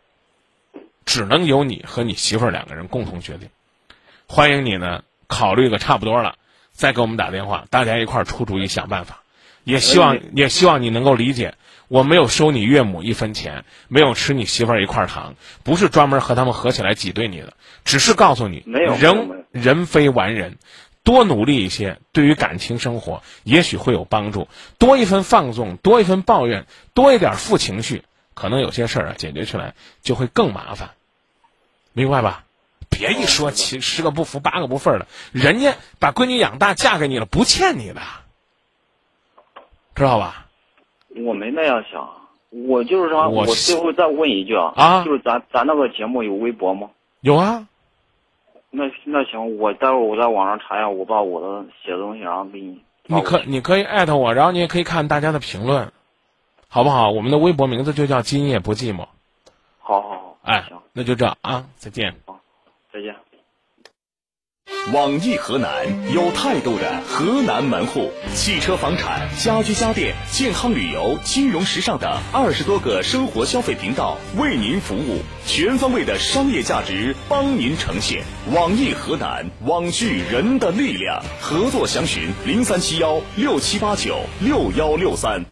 [1.07, 3.51] 只能由你和你媳妇儿两个人共同决定。
[4.27, 6.37] 欢迎你呢，考虑个差不多了，
[6.73, 9.21] 再给我们打电话，大家一块儿出主意想办法。
[9.65, 11.57] 也希望也希望你能够理解，
[11.89, 20.59] 我没有收你岳母一分钱，没有吃你媳妇儿一块糖，不是专门和他们合起来挤兑你的，只是告诉你，人人非完人，
[21.03, 24.49] 多努力一些，对于感情生活也许会有帮助。
[24.79, 28.03] 多一分放纵，多一分抱怨，多一点负情绪。
[28.35, 30.91] 可能有些事儿啊，解决起来就会更麻烦，
[31.93, 32.45] 明白吧？
[32.91, 38.01] 别一说七十个不服八个不忿的，人家把闺女养大嫁给你了，不欠你的，
[39.95, 40.44] 知道吧？
[41.17, 42.09] 我没那样想，
[42.51, 46.91] 我就是说，我最后再问一句啊，啊，就是咱咱那个节目有微博吗？
[47.21, 47.67] 有啊。
[48.71, 52.83] 那那行，我待会儿我在网上查一下，我把我的写的东西然后给你。
[53.07, 55.93] 你可你可以艾特我，然后你也可以看大家的评论。
[56.69, 57.11] 好不好？
[57.11, 59.07] 我们的微博名字就叫“今夜不寂寞”。
[59.79, 62.13] 好好好，哎，行，那就这啊，再见。
[62.27, 62.41] 好，
[62.93, 63.15] 再见。
[64.93, 78.23] 网易河南有态度的河南门户，汽车、房产、家居家电、健康旅游、金融时尚等二十多个生活消费频道为您服务，全方位的商业价值帮您呈现。
[78.53, 85.43] 网易河南，网聚人的力量，合作详询零三七幺六七八九六幺六三。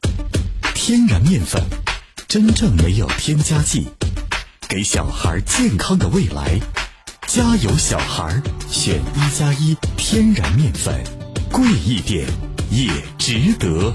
[0.75, 1.61] 天然面粉，
[2.29, 3.89] 真正没有添加剂，
[4.69, 6.61] 给小孩健康的未来。
[7.27, 8.43] 加油，小孩！
[8.69, 11.03] 选一加一天然面粉，
[11.51, 12.27] 贵一点
[12.71, 13.95] 也值得。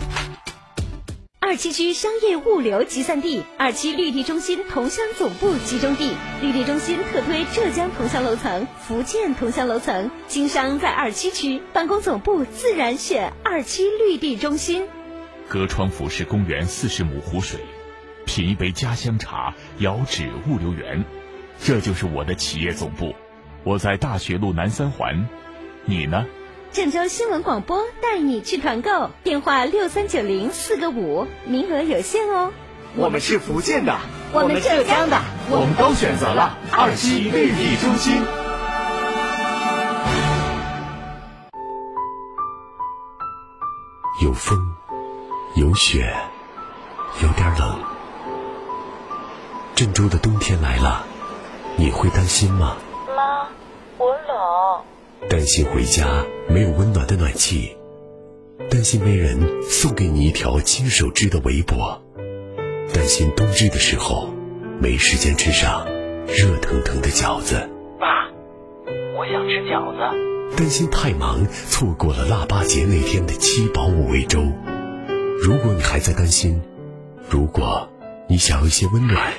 [1.40, 6.12] 二七区商业物流集散地，二七绿地中心桐乡总部集中地。
[6.42, 14.88] 绿地中心特推浙江桐乡楼层、福建桐乡楼层，经商在二七区，办公总部自然选二期绿地中心。
[15.48, 17.60] 隔窗俯视公园四十亩湖水，
[18.26, 21.06] 品一杯家乡茶，遥指物流园，
[21.60, 23.16] 这就是我的企业总部。
[23.64, 25.28] 我在大学路南三环，
[25.86, 26.26] 你呢？
[26.72, 32.52] 郑州新闻广播带你去团购，电话六三九零四个五，名额有限哦。
[32.96, 33.98] 我们是福建的，
[34.34, 38.22] 我们浙江的，我们都选择了二期绿地中心。
[44.24, 44.58] 有风。
[45.56, 46.14] 有雪，
[47.24, 47.80] 有点冷。
[49.74, 51.04] 郑州的冬天来了，
[51.80, 52.76] 你会担心吗？
[53.16, 53.48] 妈，
[54.00, 55.30] 我冷。
[55.30, 57.78] 担心回家没有温暖的暖气，
[58.70, 62.02] 担心没人送给你一条亲手织的围脖，
[62.94, 64.34] 担心冬至的时候
[64.82, 65.86] 没时间吃上
[66.26, 67.70] 热腾腾的饺子。
[68.00, 68.08] 爸，
[69.16, 70.56] 我想吃饺子。
[70.58, 74.42] 担心太忙错过了腊八节那天的七宝五味粥。
[75.40, 76.60] 如果你还在担心，
[77.30, 77.88] 如果
[78.28, 79.32] 你想要一些温暖，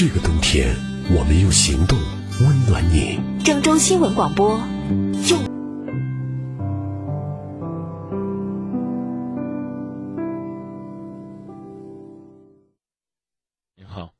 [0.00, 0.66] 这个冬天，
[1.14, 1.98] 我们用行动
[2.40, 3.20] 温暖你。
[3.44, 4.56] 郑州新闻广播，
[5.20, 5.36] 就
[13.76, 14.14] 你好。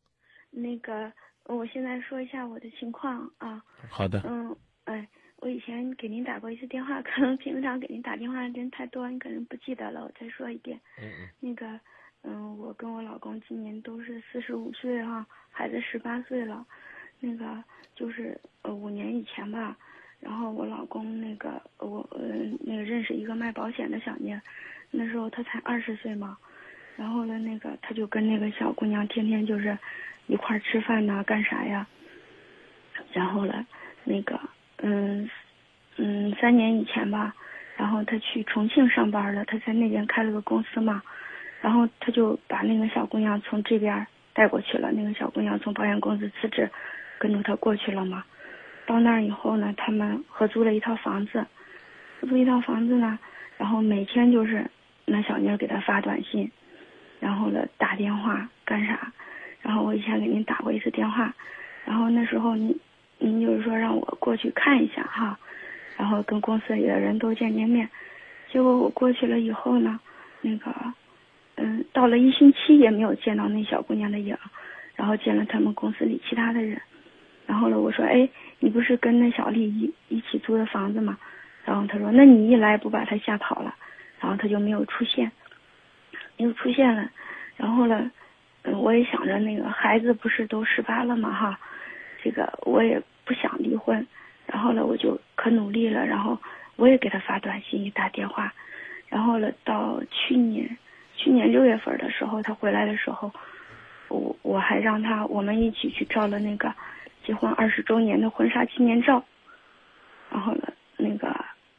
[0.51, 1.11] 那个，
[1.45, 3.65] 我现在说一下我的情况啊。
[3.89, 4.21] 好的。
[4.27, 5.09] 嗯，哎。
[5.39, 10.03] 我以前给您打过一次电话，可能平常给您打电话的人太多，你可能不记得了。
[10.05, 11.81] 我再说一遍，嗯嗯，那个，
[12.21, 16.65] 嗯，我跟我老公今年都是四十五岁哈，孩子十八岁了，
[17.21, 17.63] 那个
[17.95, 19.77] 就是呃五年以前吧，
[20.21, 22.21] 然后我老公那个我呃
[22.61, 24.39] 那个认识一个卖保险的小妮，
[24.91, 26.37] 那时候他才二十岁嘛，
[26.97, 29.77] 然后呢那个他就跟那个小姑娘天天就是
[30.27, 31.87] 一块儿吃饭呐，干啥呀，
[33.13, 33.67] 然后呢
[34.05, 34.41] 那个。
[34.83, 35.29] 嗯，
[35.99, 37.35] 嗯，三年以前吧，
[37.77, 41.03] 然后他去重庆上班了，他在那边开了个公司嘛，
[41.61, 44.93] 然后他就把那个小姑娘从这边带过去了。
[44.93, 46.71] 那个小姑娘从保险公司辞职，
[47.19, 48.25] 跟着他过去了嘛。
[48.87, 51.47] 到那儿以后呢，他们合租了一套房子，
[52.21, 53.19] 合租一套房子呢，
[53.57, 54.71] 然后每天就是
[55.05, 56.51] 那小妮给他发短信，
[57.21, 59.13] 然后呢打电话干啥？
[59.63, 61.35] 然后我以前给您打过一次电话，
[61.85, 62.79] 然后那时候您。
[63.23, 65.39] 您就是说让我过去看一下哈，
[65.99, 67.87] 然后跟公司里的人都见见面。
[68.51, 70.01] 结果我过去了以后呢，
[70.41, 70.75] 那个，
[71.63, 74.37] 嗯，到了一星期也没有见到那小姑娘的影，
[74.97, 76.81] 然后见了他们公司里其他的人，
[77.47, 78.27] 然后呢我说，哎，
[78.59, 81.19] 你不是跟那小丽一一起租的房子吗？
[81.65, 83.75] 然后他说，那你一来不把她吓跑了？
[84.19, 85.31] 然后他就没有出现，
[86.37, 87.11] 没有出现了，
[87.57, 88.11] 然后呢，
[88.63, 91.59] 嗯，我也想着那个孩子不是都十八了嘛哈，
[92.23, 94.07] 这个我也不想离婚，
[94.47, 96.39] 然后呢我就可努力了，然后
[96.77, 98.53] 我也给他发短信打电话，
[99.09, 100.77] 然后呢到去年
[101.21, 103.31] 去年六月份的时候他回来的时候，
[104.09, 106.73] 我我还让他我们一起去照了那个
[107.25, 109.23] 结婚二十周年的婚纱纪念照，
[110.31, 111.29] 然后呢那个。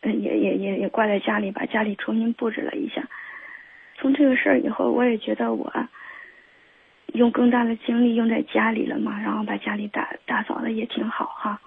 [0.03, 3.03] 也也也也挂在家里，把家里重新布置了一下。
[3.95, 5.71] 从这个事儿以后，我也觉得我
[7.13, 11.61] 用更大的精力用在家里了嘛，然后把家里打打扫的也挺好哈。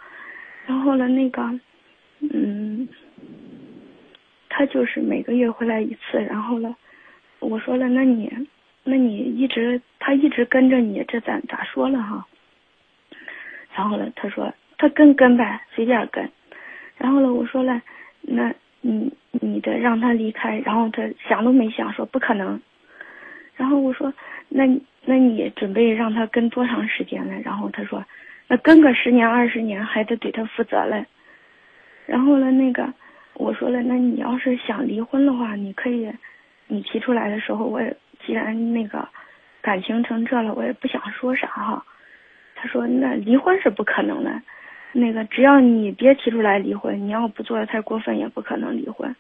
[0.67, 1.43] 然后呢，那个，
[2.33, 2.89] 嗯，
[4.49, 6.19] 他就是每个月回来一次。
[6.19, 6.75] 然后呢，
[7.45, 8.33] 我说了，那你，
[8.85, 12.27] 那你一直他一直跟着你，这咱咋说了哈？
[13.75, 16.29] 然后呢，他说他跟跟呗，随便跟。
[16.97, 17.81] 然后呢，我说了。
[18.27, 22.59] 那，你你的让他离开，然后他想都没想说不可能，
[23.55, 24.11] 然后我说，
[24.49, 24.65] 那
[25.05, 27.35] 那你准备让他跟多长时间呢？
[27.45, 28.03] 然后他说，
[28.49, 31.05] 那跟个十年二十年还得对他负责嘞。
[32.07, 32.91] 然后呢，那个
[33.35, 36.11] 我说了，那你要是想离婚的话，你可以，
[36.67, 39.09] 你提出来的时候，我也既然那个
[39.61, 41.85] 感情成这了，我也不想说啥哈。
[42.55, 44.41] 他说，那离婚是不可能的。
[44.93, 49.15] 那个，只要你别提出来离婚，你要不做的太过分，也不可能离婚。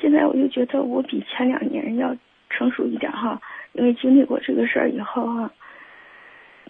[0.00, 2.14] 现在我就觉得我比前两年要
[2.50, 3.40] 成熟一点哈，
[3.72, 5.50] 因为经历过这个事儿以后哈，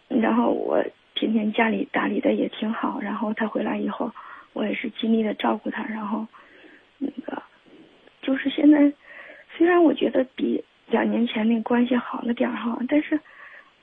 [0.08, 0.84] 然后我
[1.14, 4.12] 天天家里打理的也挺好，然后他回来以后，
[4.52, 6.26] 我也是尽力的照顾他，然后
[6.98, 7.42] 那个
[8.20, 8.92] 就是现在，
[9.56, 13.20] 虽然我觉得比两年前那关系好了点哈，但是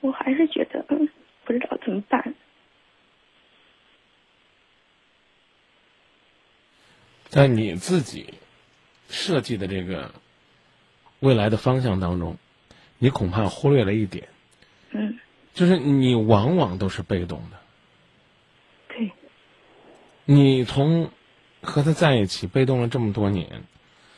[0.00, 1.08] 我还是觉得嗯，
[1.44, 2.34] 不知道怎么办。
[7.24, 8.34] 在你自己
[9.08, 10.12] 设计的这个
[11.20, 12.36] 未来的方向当中，
[12.98, 14.28] 你恐怕忽略了一点，
[14.90, 15.18] 嗯，
[15.54, 17.56] 就是你往往都是被动的。
[18.88, 19.10] 对。
[20.26, 21.10] 你从
[21.62, 23.62] 和他在一起被动了这么多年，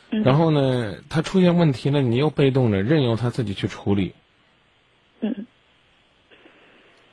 [0.09, 4.13] 然后呢，他出现问题了，你又被动着任由他自己去处理。
[5.21, 5.45] 嗯。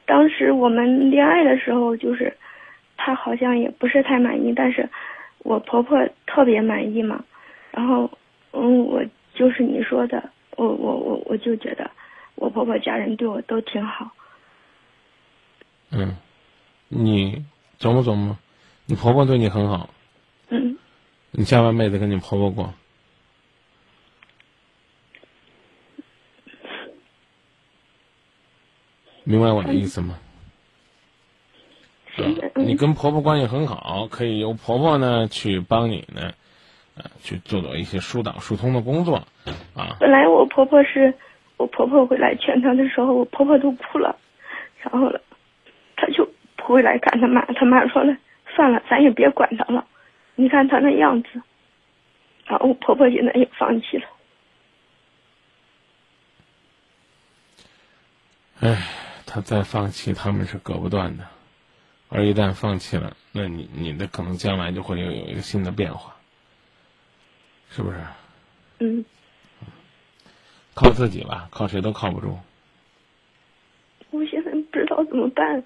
[0.07, 2.37] 当时我们恋爱的时候，就是
[2.97, 4.89] 他好像也不是太满意，但是。
[5.45, 7.25] 我婆婆特别满意嘛，
[7.73, 8.09] 然后，
[8.53, 11.91] 嗯，我就是你说的，我我我我就觉得，
[12.37, 14.09] 我婆婆家人对我都挺好。
[15.91, 16.17] 嗯，
[16.87, 17.45] 你
[17.81, 18.39] 琢磨琢磨，
[18.87, 19.91] 你婆婆对你很好。
[20.51, 20.79] 嗯。
[21.33, 22.73] 你下半辈子跟你婆婆过，
[29.25, 30.19] 明白我的意思吗
[32.15, 32.53] 是？
[32.57, 36.33] 你跟婆婆关系很好，可以由婆婆呢去帮你呢，
[36.97, 39.17] 呃，去做做一些疏导疏通的工作，
[39.75, 39.97] 啊。
[40.01, 41.15] 本来我婆婆是，
[41.57, 44.17] 我婆婆回来劝她的时候，我婆婆都哭了，
[44.81, 45.21] 然后了，
[45.97, 48.17] 她就不回来看她妈，她妈说了，
[48.55, 49.87] 算了，咱也别管她了，
[50.35, 51.29] 你看她那样子，
[52.47, 54.05] 然后我婆婆现在也放弃了。
[58.61, 58.77] 唉，
[59.35, 61.27] 她再放弃，他们是隔不断的。
[62.11, 66.15] 而一旦放弃了，那你你的可能将来就会有有一个新的变化，
[67.71, 67.97] 是不是？
[68.81, 69.03] 嗯。
[70.75, 72.39] 靠自己吧，靠谁都靠不住。
[74.11, 75.65] 我现在不知道怎么办。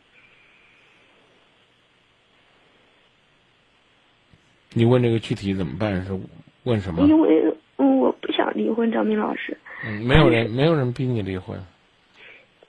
[4.74, 6.16] 你问这个具体怎么办是
[6.62, 7.04] 问什么？
[7.08, 9.58] 因为我不想离婚，张明老师。
[9.84, 11.60] 嗯，没有人没有人逼你离婚。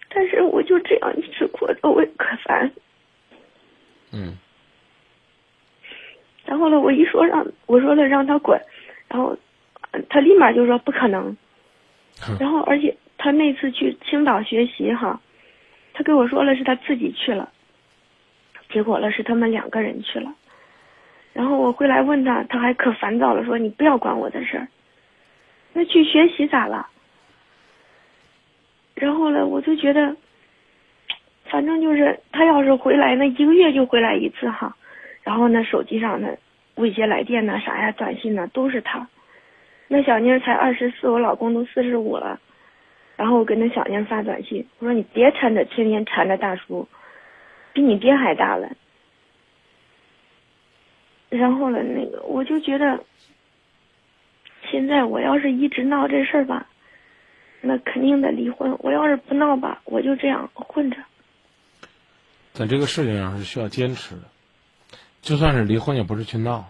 [0.10, 2.72] 但是我就这样一直过着，我也可烦。
[4.12, 4.38] 嗯，
[6.46, 8.60] 然后呢，我一说让我说了让他滚，
[9.10, 9.38] 然后
[10.10, 11.36] 他立马就说不可能。
[12.40, 15.22] 然后而且他那次去青岛学习哈，
[15.94, 17.52] 他跟我说了是他自己去了，
[18.70, 20.34] 结果了是他们两个人去了。
[21.34, 24.68] 然后我回来问他，他还可烦躁了，说你不要管我的事儿。
[25.74, 26.88] 那去学习咋了？
[28.98, 30.16] 然后呢，我就觉得。
[31.50, 34.76] 反正就是他要是回来，那一个月就回来一次哈，
[35.24, 36.38] 然后那手机上的
[36.76, 39.08] 未接来电呐啥呀，短信呐都是他。
[39.88, 42.38] 那小妮才二十四，我老公都四十五了，
[43.16, 46.86] 然后我跟那小妮发短信，我说你别缠着，天天缠着大叔，
[47.72, 48.70] 比你爹还大了。
[51.30, 53.00] 然后呢，那个我就觉得，
[54.70, 56.68] 现在我要是一直闹这事儿吧，
[57.62, 58.78] 那肯定得离婚。
[58.80, 60.98] 我要是不闹吧，我就这样混着。
[62.54, 64.24] 在这个事情上是需要坚持的，
[65.22, 66.66] 就算是离婚，也不是去闹。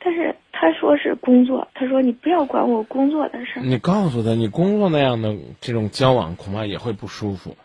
[0.00, 3.60] 但是他说是工作，他说你不要管我工作的事。
[3.60, 7.56] 你告诉他，你工作那样的这种交往，恐怕也会不舒服，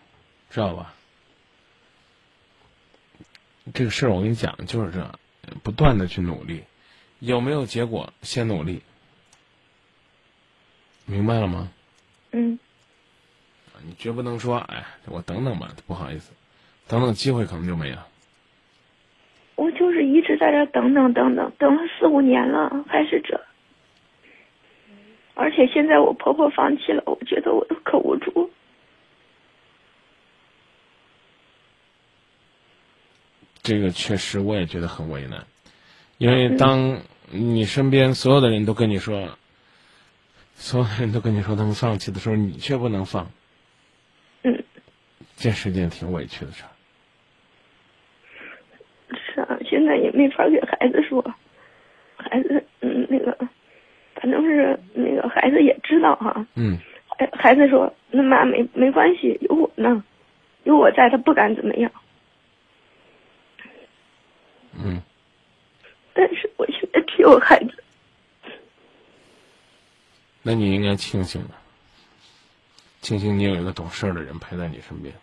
[0.49, 0.93] 知道吧？
[3.73, 5.17] 这个事儿我跟你讲，就是这样，
[5.63, 6.63] 不断的去努力，
[7.23, 8.81] 有没有结果先努力，
[11.05, 11.71] 明白了吗？
[12.31, 12.59] 嗯。
[13.85, 16.31] 你绝不能说，哎，我等等吧，不好意思，
[16.87, 18.07] 等等机会可能就没了。
[19.55, 23.39] 我就是一直在这等等等等，等了四五年了，还是这。
[25.33, 28.51] 而且现在我婆婆放弃了，我觉得我都可无助。
[33.61, 35.45] 这个确实我也觉得很为难，
[36.17, 36.99] 因为当
[37.33, 39.37] 你身边所有的人都跟你说，
[40.55, 43.31] 所有的人都跟你说他们放弃的时候，你却不能放。
[44.43, 44.63] 嗯，
[45.35, 46.69] 这是件挺委屈的事儿。
[49.15, 51.21] 是啊，现在也没法给孩子说，
[52.15, 53.35] 孩子，嗯，那个，
[54.15, 56.45] 反正是那个孩子也知道哈。
[56.55, 56.77] 嗯。
[57.15, 60.03] 孩孩子说：“那妈没没关系，有我呢，
[60.63, 61.91] 有我在，他不敢怎么样。”
[64.73, 64.99] 嗯。
[66.13, 67.83] 但是我现在只有孩子。
[70.41, 71.49] 那你应该庆幸的。
[73.01, 75.13] 庆幸你有一个懂事的人陪在你身边，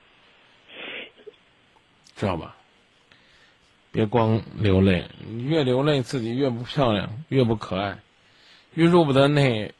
[2.14, 2.56] 知道吧？
[3.90, 5.10] 别光流泪，
[5.46, 7.98] 越流泪自己越不漂亮，越不可爱，
[8.74, 9.72] 越入不得那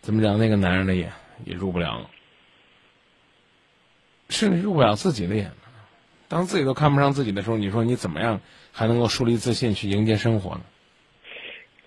[0.00, 0.38] 怎么讲？
[0.38, 1.12] 那个男人的眼
[1.44, 2.08] 也入不了，
[4.30, 5.52] 甚至入不了自己的眼。
[6.28, 8.40] 当自己都看不上自己的时候，你说你怎么样
[8.76, 10.60] 还能够树立自信去迎接生活呢？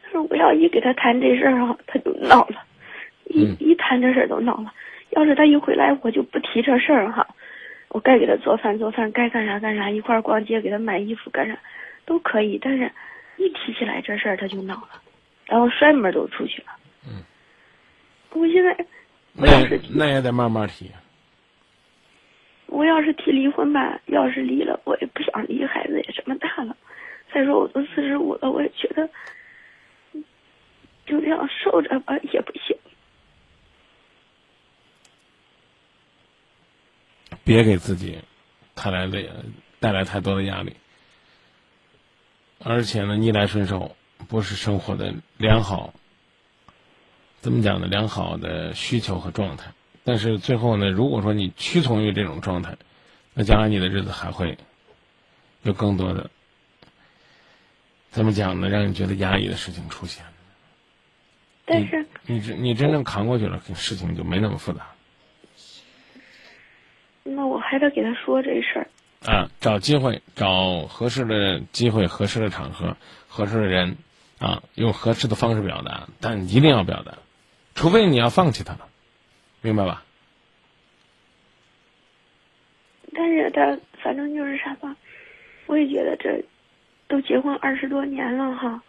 [0.02, 2.64] 但是我要一给他谈这事儿啊，他就闹了。
[3.26, 4.74] 一一谈这事儿都闹了，
[5.12, 7.28] 要是他一回来，我就不提这事儿哈。
[7.90, 11.56] 我该给他做饭做饭，该干啥干啥，一块儿逛街给他买衣服干啥，
[12.06, 12.58] 都可以。
[12.60, 12.92] 但是，
[13.38, 15.00] 一提起来这事儿他就闹了，
[15.46, 16.70] 然后摔门都出去了。
[17.06, 17.22] 嗯。
[18.32, 18.76] 我现在，
[19.34, 19.48] 那
[19.94, 20.90] 那也得慢慢提。
[22.72, 26.78] 我要是提离婚吧，要是离了，我也不想离，孩子也这么大了。
[27.34, 29.10] 再说我都四十五了，我也觉得，
[31.06, 32.78] 就这样受着吧也不行。
[37.44, 38.20] 别给自己
[38.76, 39.44] 带来的
[39.80, 40.76] 带来太多的压力，
[42.64, 43.96] 而且呢，逆来顺受
[44.28, 45.94] 不是生活的良好，
[47.40, 47.88] 怎么讲呢？
[47.88, 49.72] 良好的需求和状态。
[50.10, 52.78] 但是最后呢，如果说你屈从于这种状态，
[53.36, 54.58] 那将来你的日子还会
[55.62, 56.32] 有更多的
[58.10, 58.70] 怎么讲呢？
[58.70, 60.26] 让你觉得压抑的事情出现。
[61.64, 64.88] 但是你真你真正扛过去了，事情就没那么复杂。
[67.22, 73.98] 那我还得给他说这事儿啊，找机会，找合适的机会、合适的场合、合适的人，
[74.40, 77.20] 啊，用合适的方式表达，但一定要表达，
[77.76, 78.88] 除非你要放弃他了，
[79.62, 80.04] 明白吧？
[83.14, 84.96] 但是他反正就是啥吧，
[85.66, 86.42] 我也觉得这
[87.08, 88.82] 都结婚二十多年了哈，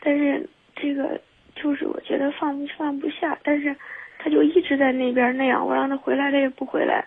[0.00, 1.18] 但是这个
[1.54, 3.74] 就是我觉得放放不下，但是
[4.18, 7.06] 他就一直在那边那样，我让他回来他也不回来。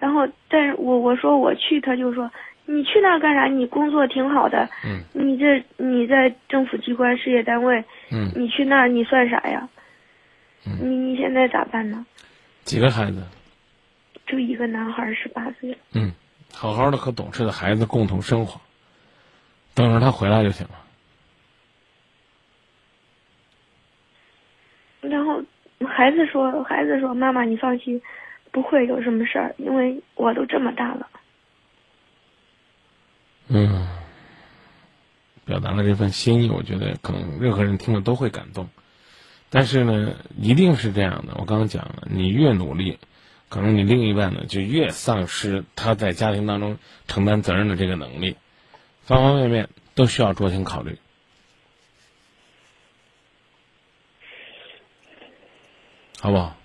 [0.00, 2.30] 然后，但是我我说我去，他就说
[2.66, 3.46] 你去那干啥？
[3.46, 9.68] 你工作挺好的，嗯，你这你在政府机关、事业单位，嗯，你去那你算啥呀？
[10.64, 12.04] 嗯，你你现在咋办呢？
[12.64, 13.22] 几个孩子？
[14.26, 15.78] 就一个男孩，十八岁了。
[15.92, 16.12] 嗯，
[16.52, 18.60] 好好的和懂事的孩子共同生活，
[19.74, 20.74] 等着他回来就行了。
[25.00, 25.42] 然后
[25.88, 28.00] 孩子说：“孩子说，妈妈你放心。”
[28.50, 31.06] 不会有什么事儿，因为我都这么大了。
[33.48, 33.86] 嗯，
[35.44, 38.66] 表达了这份心意，我觉得可能任何人听了都会感动。
[39.50, 41.34] 但是呢，一定是这样的。
[41.38, 42.98] 我刚刚讲了，你越努力，
[43.48, 46.76] 可能你另一半呢就越丧失他在家庭当中
[47.06, 48.36] 承担责任的这个能力，
[49.02, 50.98] 方方面面都需要酌情考虑，
[56.20, 56.56] 好不好？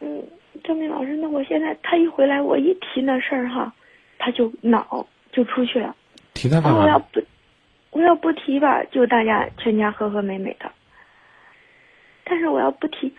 [0.00, 0.22] 嗯
[0.64, 3.74] 张明老师，那我现在他一回来，我一提那事儿哈，
[4.18, 5.96] 他就恼，就出去了。
[6.34, 6.82] 提他干嘛？
[6.82, 7.22] 我要不，
[7.90, 10.70] 我要不提吧，就大家全家和和美美的。
[12.32, 13.12] 但是我要不提，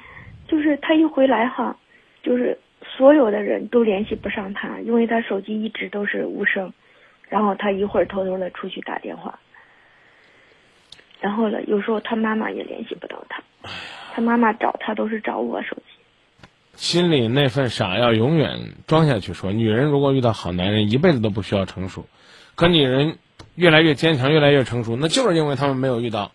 [0.48, 1.78] 就是他一回来哈，
[2.24, 2.58] 就是
[2.98, 6.74] 所有的人都联系不上他，因为他手机一直都是无声，
[7.30, 9.38] 然后他一会儿偷偷的出去打电话。
[11.22, 13.44] 然后呢，有时候他妈妈也联系不到他，
[14.16, 15.84] 他妈妈找他都是找我手机。
[16.74, 19.32] 心里那份傻要永远装下去。
[19.32, 22.08] 说女人如果遇到好男人，一辈子都不需要成熟。
[22.56, 23.20] 可女人
[23.54, 26.32] 越来越坚强，越来越成熟，那就是因为他们没有遇到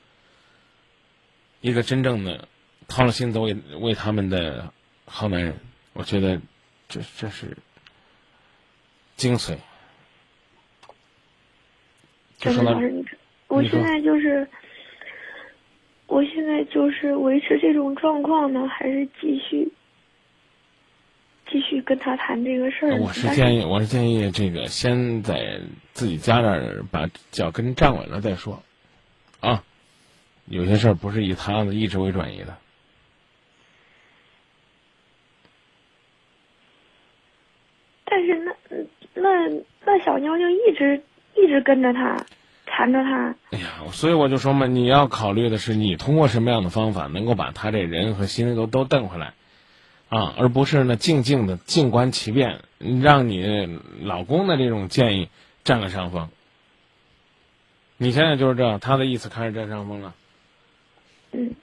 [1.61, 2.47] 一个真正的
[2.89, 4.73] 掏了心子为为他们的
[5.05, 5.55] 好男人。
[5.93, 6.41] 我觉得
[6.89, 7.57] 这这是
[9.17, 9.57] 精髓。
[12.39, 13.05] 张老师，你
[13.49, 14.49] 我现在就是，
[16.07, 19.73] 我现在就是维持这种状况呢，还是继续
[21.51, 22.97] 继续跟他谈这个事儿？
[23.01, 25.61] 我是建议，我是建议这个先在
[25.93, 28.63] 自己家那儿把脚跟站稳了再说，
[29.41, 29.65] 啊，
[30.47, 32.57] 有些事儿不是以他的意志为转移的。
[38.09, 38.53] 但是那
[39.15, 41.03] 那那小妞就一直。
[41.41, 42.17] 一直跟着他，
[42.67, 43.33] 缠着他。
[43.53, 49.35] 哎呀，所以我就说嘛，你要考虑的是你通过什么样的方法能够把他这人和心都都瞪回来，
[50.09, 55.29] 啊，而不是呢静静的静观其变，让你老公的这种建议
[55.63, 56.29] 占了上风。
[57.99, 60.15] 你现在就是这样，他的意思开始占上风了。
[61.31, 61.55] 嗯。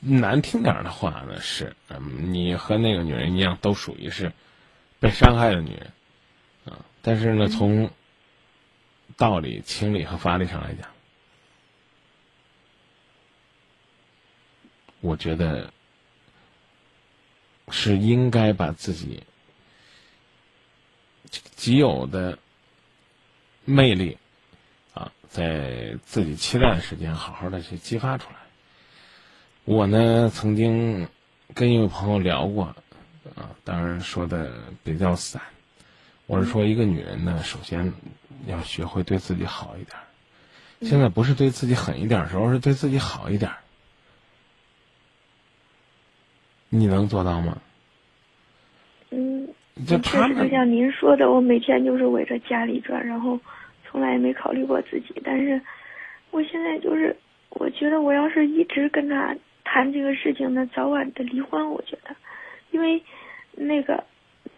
[0.00, 4.32] 难听点的话呢是，嗯，你和那个女人一样，都属于是
[5.00, 5.92] 被伤害的女人，
[6.66, 7.90] 啊，但是呢从。
[9.16, 10.88] 道理、情理和法理上来讲，
[15.02, 15.74] 我觉得
[17.68, 19.22] 是应该把自己
[21.54, 22.38] 极有的
[23.66, 24.16] 魅力
[24.94, 28.36] 啊，在自己期待的时间，好好的去激发出来。
[29.64, 31.08] 我呢，曾经
[31.54, 32.74] 跟一位朋友聊过，
[33.34, 34.52] 啊，当然说的
[34.82, 35.40] 比较散。
[36.26, 37.92] 我是说，一个女人呢，首先。
[38.46, 39.98] 要学会对自己好一点。
[40.80, 43.50] 现在不是对自己狠一点时候，是对自己好一点。
[46.70, 47.58] 你能做到吗？
[49.10, 49.46] 嗯，
[49.86, 53.38] 就确实就像您说的，我每天就是围着家里转，然后
[53.84, 55.20] 从来也没考虑过自己。
[55.22, 55.60] 但是
[56.30, 57.14] 我现在就是，
[57.50, 61.68] 我觉得我要是一直跟他谈这个事情，呢早晚得离婚。
[61.68, 62.16] 我觉得，
[62.70, 63.02] 因为
[63.52, 64.04] 那个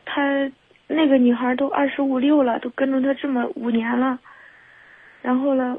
[0.05, 0.51] 他。
[0.89, 4.19] 那个女孩都二十五六了，都跟着他这么五年了，
[5.23, 5.79] 然后呢，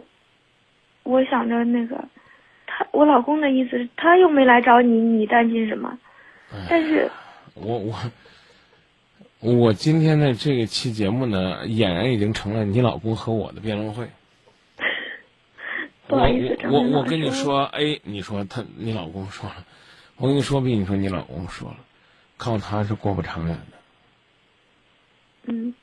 [1.04, 2.04] 我想着那个，
[2.66, 6.00] 他我老公的意思是，他又没来找你，你担心什么？
[6.68, 7.12] 但是，
[7.54, 7.96] 我我
[9.42, 14.08] 我今天的这个期节目呢，俨然已经成了你老公和我的辩论会。
[16.08, 19.64] 不好意思，我我我跟你说，A，你说他你老公说了，
[20.18, 21.78] 我跟你说 B，你说你老公说了，
[22.38, 23.78] 靠他是过不长远的。
[25.46, 25.74] 嗯，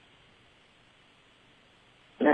[2.18, 2.32] 那，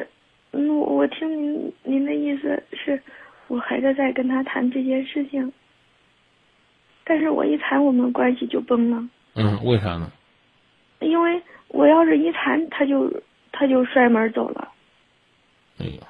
[0.52, 3.02] 嗯，我听您您的意思是，
[3.48, 5.52] 我还是在跟他谈这件事情，
[7.04, 9.08] 但是我一谈我们关系就崩了。
[9.34, 10.10] 嗯，为啥呢？
[11.00, 14.72] 因为我要是一谈，他就他就摔门走了。
[15.78, 16.00] 哎呦，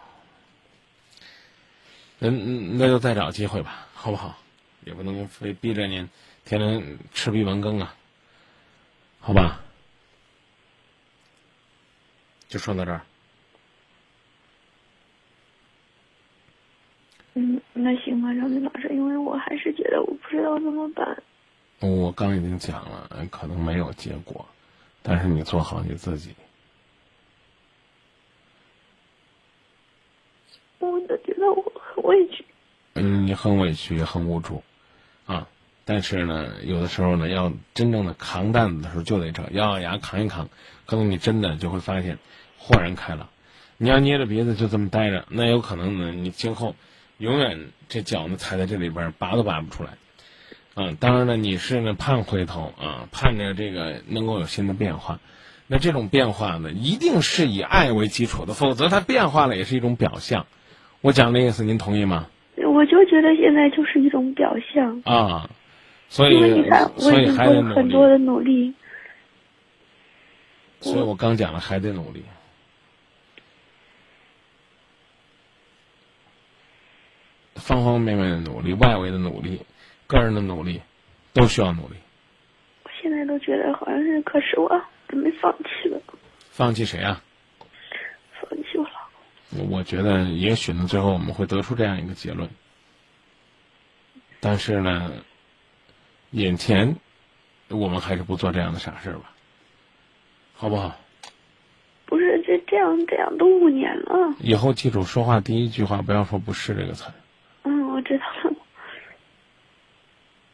[2.18, 4.38] 那那就再找机会吧，好不好？
[4.84, 6.08] 也不能非逼着您
[6.46, 7.92] 天天吃闭门羹啊，
[9.18, 9.60] 好吧？
[12.46, 13.00] 就说到这儿。
[17.34, 21.20] 嗯，那行吧，张明老师，因为我还是觉得我不知道怎么办。
[21.80, 24.46] 我刚已经讲了，可能没有结果，
[25.02, 26.32] 但是你做好你自己。
[30.78, 32.44] 我都觉得我很委屈。
[32.94, 34.62] 嗯，你很委屈，也很无助，
[35.26, 35.46] 啊！
[35.86, 40.50] 但是呢，有的时候呢，要真正的扛担子的时候，就得这咬咬牙扛一扛，
[40.84, 42.18] 可能你真的就会发现。
[42.58, 43.28] 豁然开朗，
[43.78, 46.74] 你要捏着鼻子就这么待着，那有可能呢，你今后
[47.18, 49.90] 永远这脚呢踩在这里边拔都拔不出来。
[50.74, 55.20] 嗯，当然了，你是呢盼回头啊，盼着这个能够有新的变化。
[55.68, 60.46] 那这种变化呢，一定是以爱为基础的，否则它变化了也是一种表象。
[61.02, 62.26] 我讲的意思，您同意吗？
[62.56, 65.50] 我就觉得现在就是一种表象啊，
[66.08, 68.74] 所以因为你看，我已经做了很多的努力，
[70.80, 72.24] 所以我刚讲了，还得努力。
[77.54, 79.60] 方方面面的努力，外围的努力，
[80.06, 80.82] 个人的努力，
[81.32, 81.96] 都需要努力。
[82.84, 84.70] 我现在都觉得好像是，可是我
[85.08, 86.00] 准备放弃了。
[86.50, 87.22] 放弃谁啊？
[88.40, 88.90] 放弃我老
[89.58, 89.70] 公。
[89.70, 92.48] 我觉得也许呢，最后我们会得出这样一个结论。
[94.38, 95.10] 但是呢，
[96.36, 96.96] 眼前
[97.70, 99.32] 我们还是不做这样的傻事吧，
[100.54, 100.94] 好不好？
[102.04, 104.36] 不是这这这样这样都五年了。
[104.38, 107.10] 以后记住，说话第一句话不要说“不是”这个词。
[107.62, 108.56] 嗯，我知道了。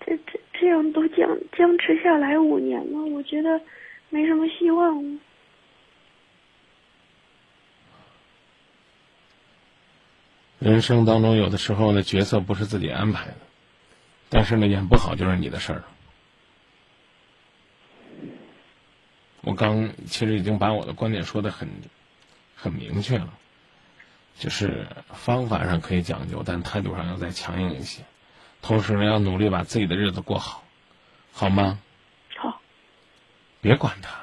[0.06, 3.60] 这这这样都僵僵持下来五年了，我觉得
[4.08, 5.18] 没什么希望了。
[10.60, 13.36] 人生当中，有的时候呢角色不是自己安排的，
[14.34, 15.84] 但是呢，演不好就是你的事儿。
[19.42, 21.68] 我刚其实已经把我的观点说的很
[22.56, 23.28] 很明确了，
[24.38, 28.02] 就是方法上可以讲究，但态度上要再强硬一些。
[28.62, 30.64] 同时呢，要努力把自己的日子过好，
[31.30, 31.78] 好吗？
[32.36, 32.58] 好。
[33.60, 34.18] 别管他。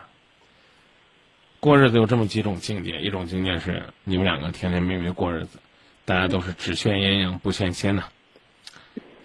[1.59, 5.59] 过日子有这么几种境界，一种境界是你们两个甜甜蜜蜜过日子，
[6.03, 8.09] 大家都是只羡鸳鸯不羡仙呐。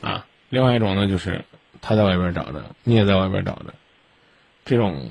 [0.03, 1.45] 啊，另外一种呢，就是
[1.83, 3.75] 他在外边找的，你也在外边找的，
[4.65, 5.11] 这种。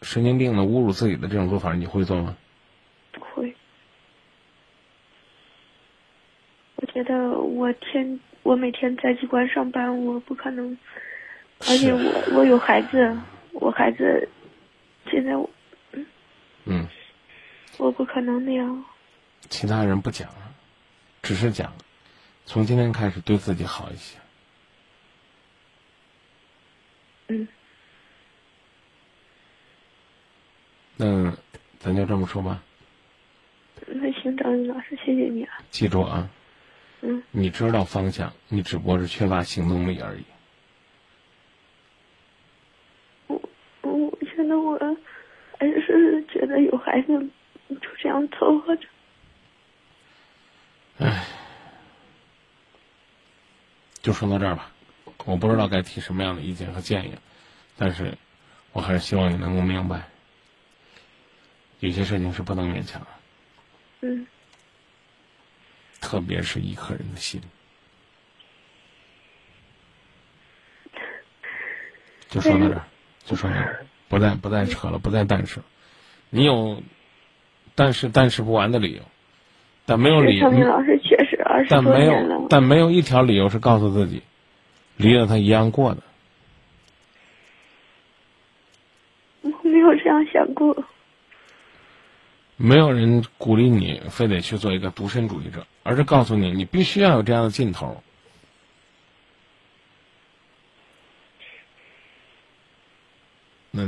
[0.00, 2.36] 神经病的侮辱自己的这种做法，你会做吗？
[3.18, 3.52] 会。
[6.76, 10.78] 我觉得我天，我每天在机关上班，我不可能。
[11.62, 13.18] 而且我我有孩子，
[13.54, 14.28] 我孩子
[15.10, 15.50] 现在我
[15.90, 16.06] 嗯
[16.66, 16.88] 嗯，
[17.78, 18.84] 我不可能那样。
[19.48, 20.28] 其他人不讲，
[21.22, 21.72] 只是讲，
[22.46, 24.16] 从今天开始对自己好一些。
[27.28, 27.48] 嗯。
[30.96, 31.32] 那
[31.78, 32.62] 咱就这么说吧。
[33.86, 35.58] 那行，张云老师，谢谢你啊。
[35.70, 36.28] 记住啊。
[37.00, 37.22] 嗯。
[37.30, 40.24] 你知道方向，你只不过是缺乏行动力而已。
[43.28, 43.40] 我
[43.82, 44.76] 我现在我
[45.58, 47.12] 还是觉得有孩子
[47.68, 48.88] 就这样凑合着。
[50.98, 51.24] 唉，
[54.02, 54.72] 就说到这儿吧。
[55.24, 57.12] 我不知道该提什么样的意见和建议，
[57.76, 58.16] 但是
[58.72, 60.08] 我还是希望你能够明白。
[61.80, 63.06] 有些事情是不能勉强的，
[64.00, 64.26] 嗯，
[66.00, 67.40] 特别是一颗人的心，
[72.28, 72.82] 就说到这儿，
[73.24, 75.60] 就说到这儿，不再不再扯了，不再但是，
[76.30, 76.82] 你有，
[77.76, 79.02] 但是但是不完的理由，
[79.86, 80.50] 但没有理由。
[80.50, 84.22] 老师确实二十但没有，但没有一条理由是告诉自己，
[84.98, 86.02] 离了他一样过的。
[89.40, 90.84] 我没有这样想过。
[92.56, 98.02] 没有人鼓励你非得去做一个独身主义者，而是告诉你，你必须要有这样的劲头。
[103.70, 103.86] 那，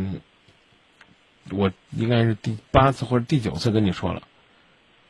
[1.50, 4.22] 我应该是第八次或者第九次跟你说了，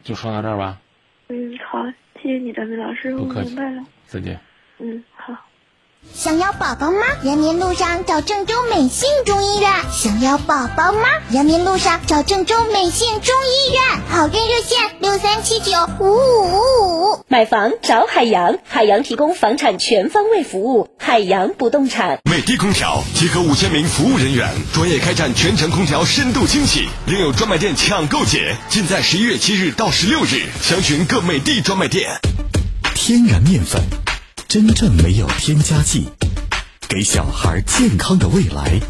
[0.02, 0.80] 就说到这儿吧。
[1.28, 1.84] 嗯，好，
[2.22, 3.84] 谢谢你，张明老师，我明白了。
[4.06, 4.40] 再见。
[4.78, 5.36] 嗯，好。
[6.20, 6.98] 想要宝宝吗？
[7.22, 9.72] 人民路上找郑州美信中医院。
[9.90, 11.00] 想要宝宝吗？
[11.30, 13.82] 人民路上找郑州美信中医院。
[14.10, 17.24] 好运热线六三七九五五五五。
[17.26, 20.90] 买房找海洋，海洋提供房产全方位服务。
[20.98, 22.18] 海洋不动产。
[22.30, 32.20] 美的空调集合五千名服务人员，专业开展全程空调深度清洗，另有专卖店抢购节，尽在十一月七日到十六日，详询各美的专卖店。
[32.94, 33.80] 天然面粉。
[34.50, 36.08] 真正没有添加剂，
[36.88, 38.80] 给小孩健康的未来。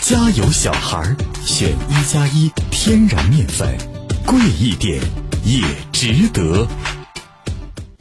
[0.00, 1.14] 家有，小孩！
[1.44, 3.76] 选一加一天然面粉，
[4.26, 4.98] 贵一点
[5.44, 5.60] 也
[5.92, 6.66] 值得。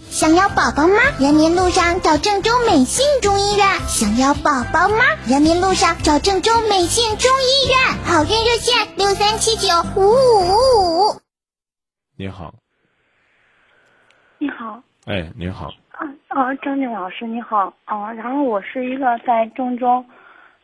[0.09, 0.95] 想要宝宝吗？
[1.19, 3.67] 人民路上找郑州美信中医院。
[3.85, 5.03] 想要宝宝吗？
[5.27, 7.97] 人民路上找郑州美信中医院。
[8.05, 11.21] 好运热线六三七九五五五五。
[12.15, 12.55] 你好。
[14.39, 14.81] 你好。
[15.03, 15.69] 哎，你好。
[16.33, 20.03] 啊，张静老师你好，啊，然后我是一个在郑州，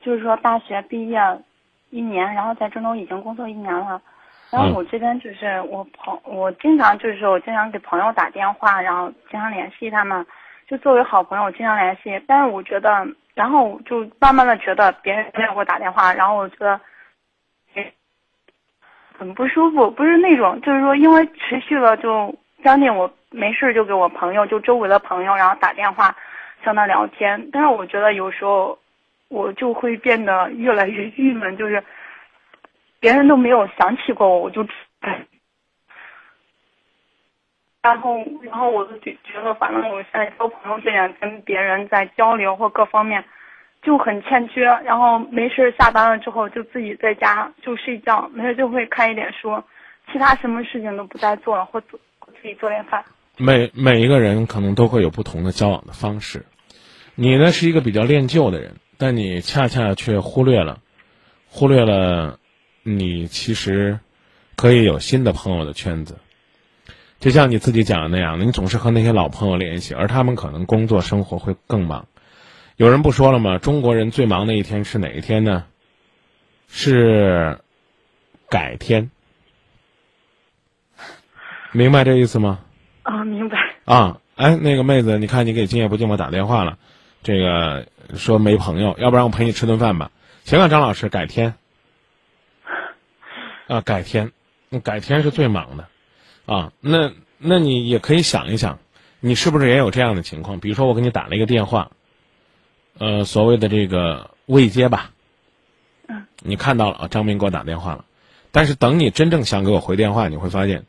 [0.01, 1.19] 就是说大学毕业
[1.91, 4.01] 一年，然后在郑州已经工作一年了，
[4.49, 10.25] 然后我这边就是我朋，我经常就是我经常给朋友打电话，然后经常联系他们，
[10.67, 16.81] 就作为好朋友经常联系，但是我觉得，然后就慢慢的觉得别人没有给我打电话，然后我觉得，
[19.19, 23.07] 很不舒服，不是那种，就是说因为持续了就将近我。
[23.31, 26.15] 没事就给我朋友，就周围的朋友，然后打电话，
[26.63, 27.49] 向他聊天。
[27.51, 28.77] 但是我觉得有时候，
[29.27, 31.83] 我就会变得越来越郁闷，就是
[32.99, 34.65] 别人都没有想起过我，我就，
[37.81, 43.23] 然后，然后我就觉觉得，反正我现在交朋友这样跟别人在交流或各方面
[43.81, 44.63] 就很欠缺。
[44.83, 49.63] 然后没事下班了之后就自己在家就睡觉，没事就会看一点书，
[50.11, 53.03] 其他什么事情都不再做了，或做自己做点饭。
[53.41, 56.45] 每每一个人可能都会有不同的交往的方式，
[57.15, 60.81] 你呢是一个比较恋旧的人，但你恰恰却忽略了，
[61.47, 62.37] 忽略了，
[62.83, 64.01] 你其实
[64.57, 66.17] 可以有新的朋友的圈子。
[67.21, 72.07] 就像你自己讲的那样，你总是和那些老朋友联系，而他们可能工作生活会更忙。
[72.75, 73.57] 有人不说了吗？
[73.57, 75.65] 中国人最忙的一天是哪一天呢？
[76.67, 77.59] 是
[78.49, 79.09] 改天。
[81.71, 82.59] 明白这意思吗？
[83.09, 83.57] 啊，明白。
[83.85, 86.77] 啊，哎，那个妹子，你看你给今夜不寂寞打电话了，
[87.23, 90.11] 这个说没朋友，要不然我陪你吃顿饭吧？
[90.43, 91.55] 行啊，张老师，改天。
[93.67, 94.31] 啊，改天，
[94.83, 95.87] 改天是最忙的。
[96.45, 98.77] 啊，那那你也可以想一想，
[99.19, 100.59] 你是不是也有这样的情况？
[100.59, 101.89] 比如说我给你打了一个电话，
[102.99, 105.11] 呃，所谓的这个未接吧，
[106.07, 108.05] 嗯，你看到了啊，张明给我打电话了，
[108.51, 110.85] 但是等你真正想给我回电话，你会发现，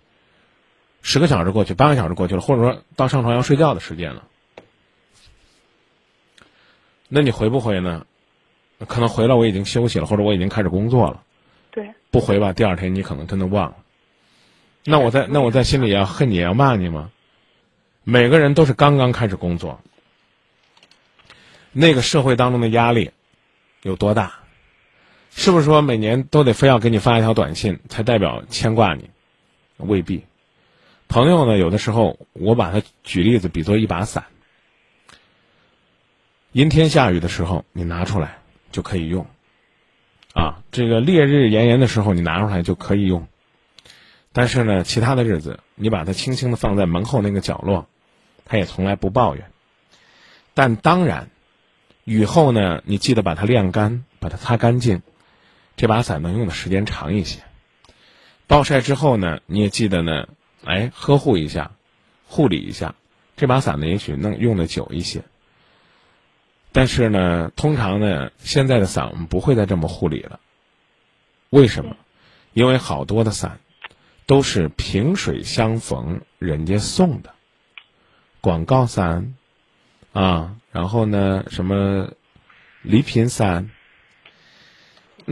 [1.02, 4.24] 十个小时过去，八个小时过去了，或者说到上床要睡觉的时间了，
[7.08, 8.06] 那你回不回呢？
[8.88, 11.22] 可能回了，我已经休息了，或者我已经开始工作了，
[11.70, 13.76] 对，不回吧，第二天你可能真的忘了。
[14.84, 17.10] 那我在那我在心里要恨你要骂你吗？
[18.04, 19.80] 每个人都是刚刚开始工作，
[21.72, 23.10] 那个社会当中的压力
[23.82, 24.40] 有多大？
[25.30, 29.10] 是不是说每年都得非要给你发一条短信才代表牵挂你？
[29.76, 30.24] 未必。
[31.10, 34.26] 朋友呢，有的时候我把它举例子比作一把伞，
[36.52, 38.38] 阴天下雨的时候你拿出来
[38.70, 39.26] 就可以用，
[40.34, 43.26] 啊，这个烈日炎炎的时候你拿出来就可以用。
[44.32, 47.88] 但是呢，其他的日子，你把它轻轻的放在门后那个角落，
[48.44, 49.50] 他也从来不抱怨。
[50.54, 51.28] 但当然，
[52.04, 55.02] 雨后呢，你记得把它晾干，把它擦干净，
[55.76, 57.40] 这把伞能用的时间长一些。
[58.46, 60.28] 暴晒之后呢，你也记得呢，
[60.64, 61.72] 哎，呵护一下，
[62.26, 62.94] 护理一下，
[63.36, 65.22] 这把伞呢，也许能用的久一些。
[66.72, 70.40] 但是呢，通常呢，现在的伞我们不会再这么护理了。
[71.50, 71.96] 为什么？
[72.52, 73.60] 因为好多的伞。
[74.26, 77.34] 都是萍水相逢人家送的
[78.40, 79.34] 广告伞
[80.12, 82.12] 啊，然后呢，什么
[82.82, 83.70] 礼品伞？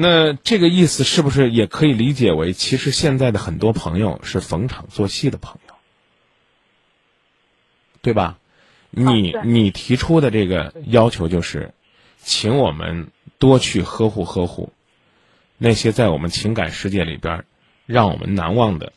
[0.01, 5.75] 那这个意思是不是也可以理解为，其实现在的很多朋友是逢场作戏的朋友，
[8.01, 8.39] 对吧？
[8.91, 11.75] 你你提出的这个要求就是，
[12.19, 14.73] 请我们多去呵护呵护
[15.57, 17.45] 那些在我们情感世界里边。
[17.89, 18.93] 让我们难忘的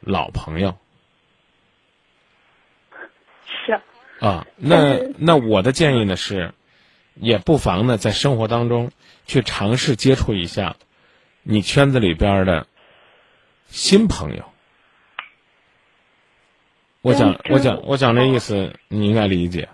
[0.00, 0.76] 老朋友
[3.46, 3.80] 是
[4.20, 6.52] 啊，那那我的建议呢是，
[7.16, 8.90] 也不妨呢在生活当中
[9.26, 10.76] 去尝试接触一下
[11.42, 12.66] 你圈子里边的
[13.66, 14.44] 新朋友。
[17.02, 19.68] 我讲我讲我讲这意思，你应该理解。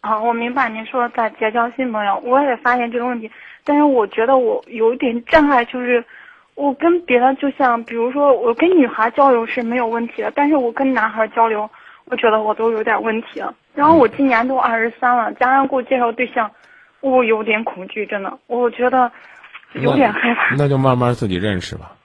[0.00, 3.30] 啊，我明白您说在结交新朋友，我也发现这个问题，
[3.64, 6.04] 但是我觉得我有一点障碍，就是。
[6.56, 11.70] 我跟别的就像，比如说我跟女孩交流是没有问题的，但是我跟男孩交流，
[12.04, 13.42] 我觉得我都有点问题。
[13.74, 16.50] 然后我今年都二十三了，家人给我介绍对象，
[17.00, 19.10] 我有点恐惧，真的，我觉得
[19.74, 20.54] 有点害怕。
[20.56, 21.96] 那就慢慢自己认识吧，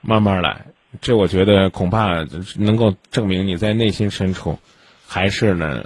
[0.00, 0.66] 慢慢来。
[1.00, 2.24] 这我觉得恐怕
[2.56, 4.58] 能够证明你在内心深处
[5.06, 5.84] 还是呢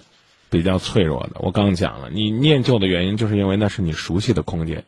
[0.49, 1.37] 比较脆弱的。
[1.41, 4.85] 我刚讲了，你念旧的原因就是因为那是你熟悉的空间。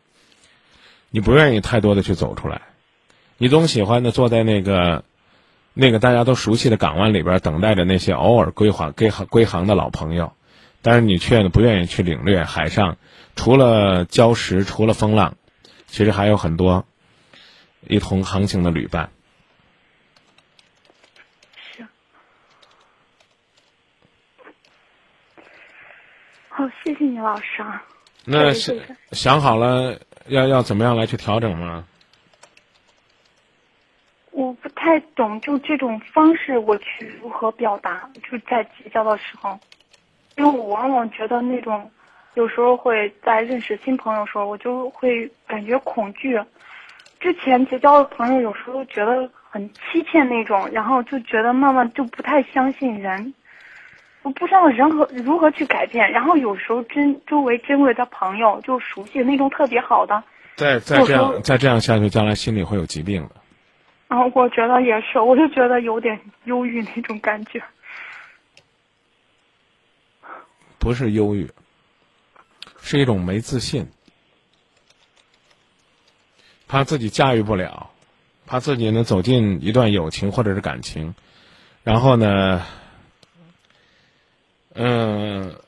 [1.09, 2.61] 你不愿意太多的去走出来，
[3.37, 5.05] 你总喜欢的坐在那个，
[5.73, 10.33] 那个大家都熟悉的港湾里边，等待着那些偶尔归还、归航、归航的老朋友，
[10.85, 12.97] 但是你却不愿意去领略海上
[13.35, 15.35] 除了礁石、除了风浪，
[15.87, 16.85] 其实还有很多
[17.87, 19.09] 一同航行的旅伴。
[21.75, 21.87] 是。
[26.49, 27.83] 好，谢谢你，老师啊。
[28.25, 28.75] 那想
[29.11, 29.99] 想好了。
[30.27, 31.85] 要要怎么样来去调整吗？
[34.31, 38.09] 我不太懂，就这种方式，我去如何表达？
[38.23, 39.59] 就在结交的时候，
[40.37, 41.89] 因为我往往觉得那种，
[42.33, 46.39] 有时候会在认识新朋友时候，我就会感觉恐惧。
[47.19, 53.33] 之前结交的朋友有时候觉得很欺骗那种，然后就觉得慢慢就不太相信人。
[54.21, 60.23] 我不知道人和如何去改变，然后有时候真周围珍贵的朋友就熟悉那种特别好的，
[60.55, 63.35] 再再这样再这样下去，将来心里会有疾病的。
[64.07, 67.63] 啊，我觉得也是，我就觉得有点忧郁那种感觉。
[70.85, 71.49] 不是忧郁，
[72.79, 73.87] 是一种没自信，
[76.67, 77.89] 怕自己驾驭不了，
[78.45, 81.15] 怕自己呢走进一段友情或者是感情，
[81.83, 82.63] 然后呢。
[84.75, 85.59] 嗯，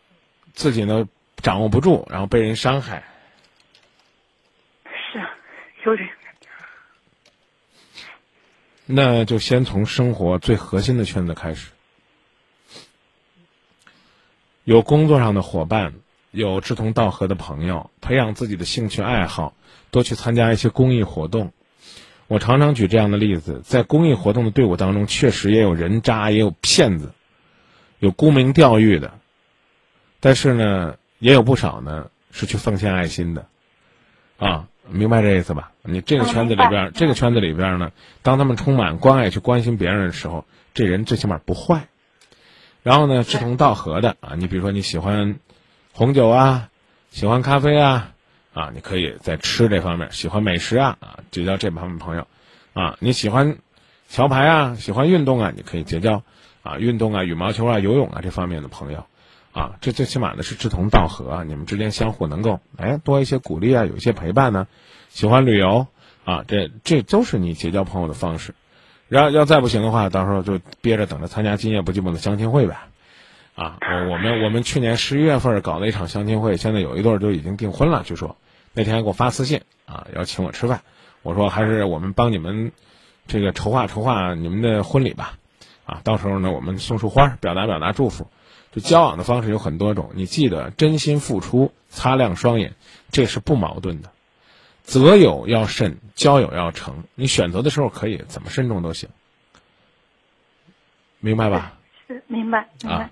[0.54, 1.08] 自己呢
[1.38, 3.04] 掌握不住，然后被人伤害。
[4.84, 5.20] 是，
[5.84, 6.08] 有点。
[8.86, 11.72] 那就先从生活最核心的圈子开始，
[14.68, 15.94] 有工作上的伙伴，
[16.30, 19.54] 有志同道合的朋友，培养自己的兴趣爱好，
[19.92, 21.54] 多去参加一些公益活动。
[22.28, 27.14] 我常常举这样的例子，在公益活动的队伍当中，确实也有人渣，也有骗子，
[28.00, 29.14] 有沽名钓誉的，
[30.20, 33.46] 但是呢，也有不少呢是去奉献爱心的，
[34.38, 34.68] 啊。
[34.90, 35.72] 明白这意思吧？
[35.82, 37.92] 你这个圈子里边，这个圈子里边呢，
[38.22, 40.44] 当他们充满关爱去关心别人的时候，
[40.74, 41.88] 这人最起码不坏。
[42.88, 45.40] 然后呢，志同道合的啊，你比如说你喜欢
[45.92, 46.70] 红酒啊，
[47.12, 48.14] 喜欢咖啡啊，
[48.54, 52.26] 啊，你可以在吃这方面喜欢美食啊啊，结交这方面朋友。
[52.72, 53.58] 啊，你喜欢
[54.08, 56.24] 桥牌啊，喜欢运动啊，你可以结交
[56.64, 59.04] 啊运动啊，羽毛球啊，游泳啊这方面的朋友。
[59.52, 64.66] 啊，这最起码呢是志同道合啊，你们之间相互能够哎多一些鼓励啊，有一些陪伴呢。
[65.10, 65.88] 喜欢旅游
[66.24, 68.56] 啊，这这都是你结交朋友的方式。
[69.10, 72.78] 然后要再不行的话，到时候就憋着等着参加今夜不寂寞的相亲会呗。
[73.56, 73.78] 啊，
[74.10, 78.36] 我们我们去年十一月份搞了一场相亲会，现在有一对都已经订婚了，据说
[78.74, 80.82] 那天还给我发私信啊，要请我吃饭。
[81.24, 82.72] 我说还是我们帮你们
[83.28, 85.38] 这个筹划筹划你们的婚礼吧。
[85.86, 88.28] 啊，到时候呢，我们送束花，表达表达祝福。
[88.74, 92.76] 就交往的方式有很多种，你记得真心付出，擦亮双眼，
[93.10, 94.12] 这是不矛盾的。
[94.88, 97.04] 择友要慎，交友要诚。
[97.14, 99.10] 你选择的时候可以怎么慎重都行，
[101.20, 101.74] 明白吧？
[102.08, 103.10] 是明白，明白。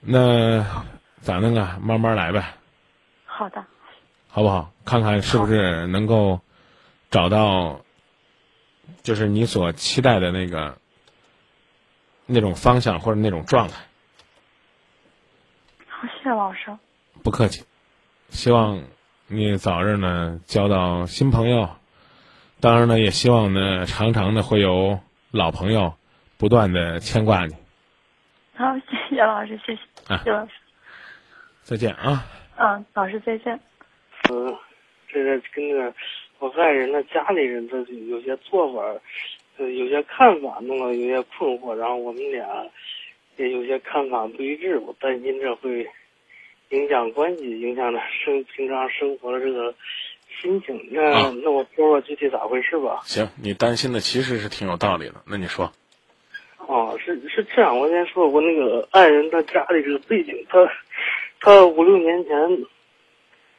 [0.00, 0.84] 那
[1.20, 1.78] 咋弄啊？
[1.80, 2.56] 慢慢来呗。
[3.24, 3.64] 好的。
[4.28, 4.72] 好不好？
[4.84, 6.40] 看看是不是能够
[7.10, 7.80] 找到，
[9.04, 10.78] 就是你所期待的那个
[12.26, 13.86] 那种方向或者那种状态。
[15.88, 16.76] 好谢谢老师，
[17.22, 17.64] 不客气。
[18.30, 18.82] 希望
[19.28, 21.68] 你早日呢交到新朋友，
[22.60, 25.00] 当然呢也希望呢常常的会有
[25.30, 25.94] 老朋友
[26.38, 27.54] 不断的牵挂你。
[28.54, 30.52] 好，谢谢老师，谢谢，谢谢老师。
[31.62, 32.24] 再见啊。
[32.56, 33.58] 嗯，老师再见。
[34.30, 34.56] 嗯，
[35.08, 35.94] 这个跟那个
[36.38, 38.80] 我爱人的家里人的有些做法，
[39.58, 42.46] 呃，有些看法，弄得有些困惑，然后我们俩。
[43.38, 45.86] 也有些看法不一致，我担心这会
[46.70, 49.74] 影响关系，影响他生平常生活的这个
[50.40, 50.88] 心情。
[50.90, 53.00] 那那我说说具体咋回事吧。
[53.04, 55.14] 行，你担心的其实是挺有道理的。
[55.26, 55.70] 那你说。
[56.66, 57.78] 哦，是是这样。
[57.78, 60.58] 我先说，我那个爱人他家里这个背景，他
[61.40, 62.34] 他五六年前，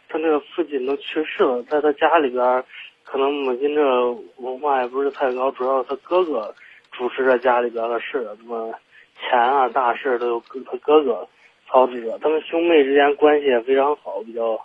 [0.09, 2.63] 他那个父亲都去世了，在他家里边，
[3.03, 6.53] 可能母亲这文化也不是太高，主要他哥哥
[6.91, 8.73] 主持着家里边的事，什么。
[9.19, 11.27] 钱啊，大事都由他哥哥
[11.67, 12.17] 操持着。
[12.19, 14.59] 他们兄妹之间关系也非常好，比较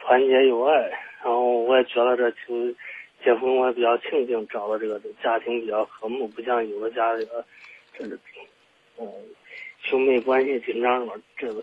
[0.00, 0.74] 团结友爱。
[1.22, 2.74] 然后我也觉得这就
[3.24, 7.44] 结婚，我也比较庆幸找到这个家庭比较和睦，不像有的家里的
[7.92, 8.16] 这个
[8.98, 9.06] 嗯
[9.82, 11.62] 兄妹关系紧张什么这个。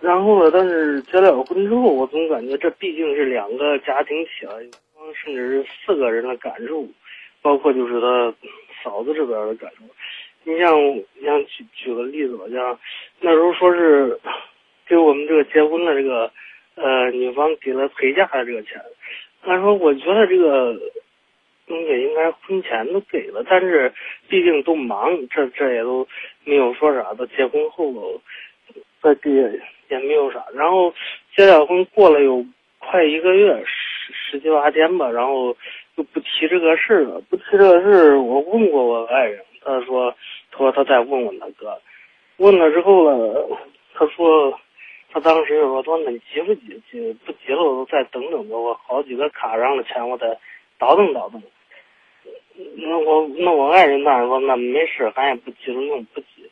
[0.00, 4.60] 然后呢，但是结了婚之后，我总感觉这毕竟是两个家庭起了，
[5.24, 6.86] 甚至是四个人的感受，
[7.42, 8.32] 包括就是他
[8.84, 9.82] 嫂子这边的感受。
[10.44, 12.78] 你像你，像举举个例子吧，像
[13.20, 14.18] 那时候说是
[14.86, 16.30] 给我们这个结婚的这个
[16.76, 18.80] 呃女方给了陪嫁的这个钱，
[19.42, 20.74] 他说我觉得这个
[21.66, 23.92] 东西应该婚前都给了，但是
[24.28, 26.06] 毕竟都忙，这这也都
[26.44, 27.12] 没有说啥。
[27.14, 27.92] 到结婚后
[29.02, 29.30] 再给
[29.90, 30.44] 也没有啥。
[30.54, 30.94] 然后
[31.36, 32.44] 结了婚过了有
[32.78, 35.54] 快一个月十十七八天吧，然后
[35.94, 37.20] 就不提这个事了。
[37.28, 40.14] 不提这个事，我问过我爱人，他说。
[40.50, 41.78] 他说他再问问他哥，
[42.38, 43.44] 问了之后呢，
[43.94, 44.58] 他说
[45.12, 46.82] 他当时就说说那你急不急？
[46.90, 48.56] 急不急了，我再等等吧。
[48.56, 50.26] 我好几个卡上的钱，我再
[50.78, 51.40] 倒腾倒腾。
[52.76, 56.50] 那我那我爱人当然说那没事，俺也不急着用，不急。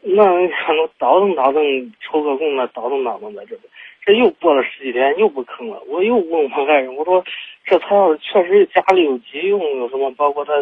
[0.00, 3.62] 那你想着倒腾倒腾，抽个空那倒腾倒腾在这边。
[4.06, 5.82] 这又过了十几天，又不吭了。
[5.88, 7.22] 我又问我爱人，我说
[7.66, 10.10] 这他要是确实家里有急用，有什么？
[10.12, 10.52] 包括他。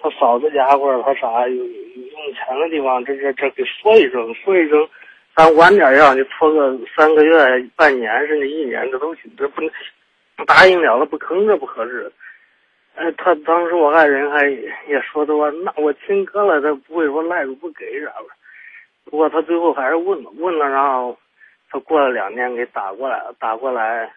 [0.00, 4.88] 他嫂子家或者他啥有用钱的地方，这这这给说一声，说一声，
[5.34, 7.36] 咱晚点让你拖个三个月、
[7.74, 9.30] 半年甚至一年，这都行。
[9.36, 9.62] 这不
[10.44, 12.10] 答应了了不吭，这不合适。
[12.94, 14.48] 哎，他当时我爱人还
[14.88, 18.26] 也说的话，那我亲哥了，他不会说赖着不给啥的。
[19.04, 21.16] 不过他最后还是问了，问了，然后
[21.70, 24.12] 他过了两天给打过来了，打过来，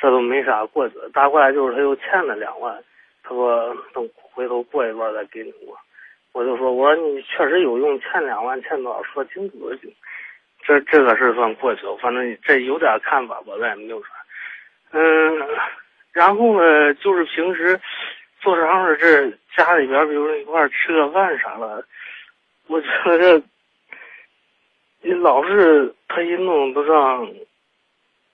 [0.00, 1.08] 这都没啥过去了。
[1.12, 2.76] 打过来就是他又欠了两万。
[3.28, 5.76] 他说等回头过一段再给你我，
[6.32, 9.94] 我就说我说你确实有用，欠两万欠多少说清楚就行。
[10.64, 14.08] 这这个事算过去了，反正这有点看法吧，咱也没有啥。
[14.92, 15.46] 嗯，
[16.12, 17.78] 然后呢，就是平时
[18.40, 21.84] 做啥事这家里边，比如说一块吃个饭啥的，
[22.66, 23.42] 我觉得这
[25.02, 27.30] 你老是他一弄都让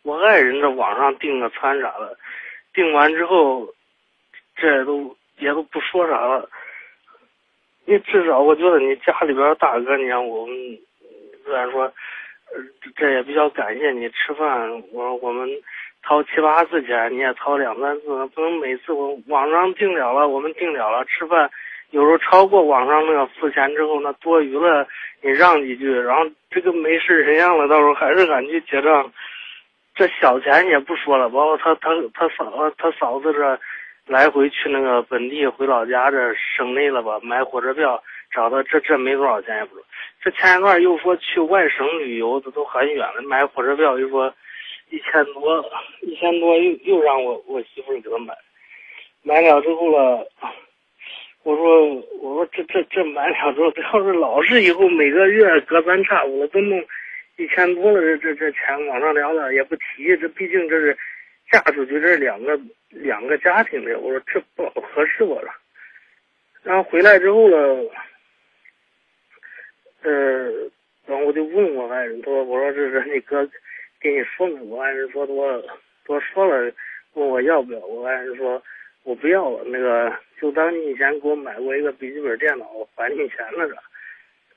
[0.02, 2.16] 我爱人这网上订个餐啥的，
[2.72, 3.68] 订完之后，
[4.56, 6.48] 这也都也都不说啥了。
[7.84, 10.56] 你至少我觉得你家里边大哥，你让我们
[11.44, 11.92] 虽然说，
[12.96, 15.48] 这也比较感谢你吃饭，我我们。
[16.06, 21.50] 掏七八次钱，你也掏两三次，不能每次我网上订了了，我们订了了吃饭，
[21.92, 24.86] 有时候超过网上那个付钱之后，那多余了
[25.22, 29.10] 你让几句，然后这个没事人样了，到时候还是敢去结账，
[29.94, 33.58] 这小钱也不说了，包括他他他嫂他嫂子这
[34.06, 38.02] 来回去那个本地回老家这省内了吧，买火车票
[38.32, 39.76] 找他这这没多少钱也不，
[40.22, 44.34] 这前一段又说去外省旅游，这都很远了，买火车票又说。
[44.90, 45.64] 一千多，
[46.02, 48.34] 一千多又又让我我媳妇给他买，
[49.22, 50.28] 买了之后了，
[51.42, 56.78] 我说我说这这这买了之后，这要是老是以后每个月隔三差五的都弄
[57.38, 60.96] 一千多了，这这这钱往上聊的也不提，这毕竟这是
[61.50, 62.56] 嫁出去这两个
[62.94, 65.52] 两个家庭的，我说这不合适我了。
[66.62, 67.56] 然后回来之后呢，
[70.02, 70.50] 呃，
[71.06, 73.48] 然后我就问我爱人，他说我说这是你哥。
[74.00, 75.64] 给你说呢，我爱人说多
[76.04, 76.70] 多说了，
[77.14, 78.62] 问我要不要，我爱人说
[79.02, 83.74] 我不要了，那个就当你以前给我买过一个笔记本电脑，还你钱了着。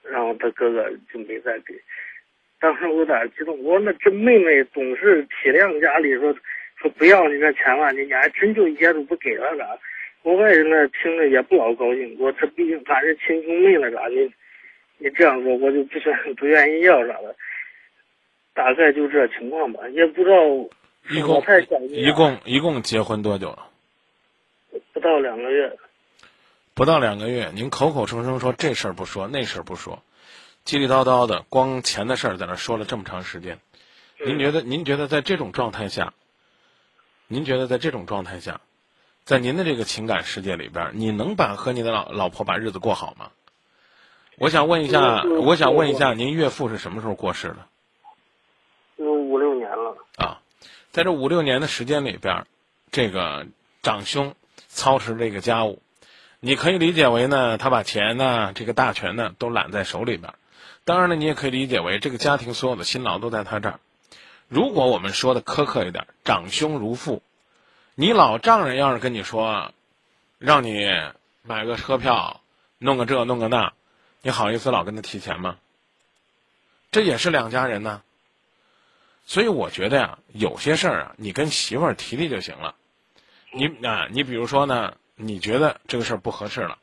[0.04, 1.74] 然后他哥哥就没再给。
[2.60, 6.36] 当时我有点激动，我说那这妹妹总是体谅家里，说
[6.82, 9.78] 说不要你那钱了，你你还真就一点都不给了咋？
[10.24, 14.10] 我外人呢听着也不老高兴，我这毕竟咱是亲兄妹了咋？
[14.10, 14.16] 的
[14.98, 17.36] 你这样说，我就不想不愿意要啥了。
[18.54, 20.38] 大概就这情况吧，也不知道。
[21.10, 21.42] 一共
[21.90, 23.68] 一共一共结婚多久了？
[24.92, 25.78] 不到两个月。
[26.74, 30.04] 不到两个月，您口口声声说这事儿不说那事儿不说，
[30.66, 33.58] 叽里叨叨的，光钱的事儿在那说了这么长时间。
[34.26, 34.62] 您觉得？
[34.62, 36.14] 您觉得在这种状态下，
[37.28, 38.62] 您觉得在这种状态下，
[39.26, 43.32] 在您的这个情感世界里边，你能把和你的老老婆把日子过好吗？
[44.38, 47.58] 我想问一下，我想问一下，您岳父是什么时候过世的？
[48.96, 50.40] 有五六年了啊，
[50.92, 52.46] 在这五六年的时间里边，
[52.92, 53.46] 这个
[53.84, 54.34] 长兄
[54.70, 55.82] 操持这个家务，
[56.40, 60.34] 你可以理解为呢，他把钱呢，这个大权呢，都揽在手里边。
[60.86, 63.80] 当然了，你也可以理解为这个家庭所有的辛劳都在他这儿。
[64.48, 67.22] 如果我们说的苛刻一点，长兄如父，
[67.96, 69.74] 你老丈人要是跟你说，
[70.40, 70.90] 让你
[71.44, 72.42] 买个车票，
[72.78, 73.74] 弄个这弄个那，
[74.22, 75.58] 你好意思老跟他提钱吗？
[76.92, 78.02] 这也是两家人呢。
[79.26, 82.76] 所以我觉得呀，有些事儿啊，你跟媳妇儿提提就行了。
[83.52, 86.78] 你啊，你比如说呢，你觉得这个事儿不合适了，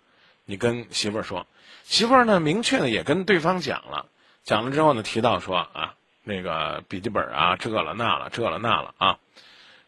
[0.44, 1.46] 你跟媳妇儿说，
[1.84, 4.06] 媳妇儿呢明确的也跟对方讲了，
[4.42, 5.94] 讲了之后呢，提到说啊，
[6.24, 9.18] 那个笔记本啊，这了那了，这了那了啊，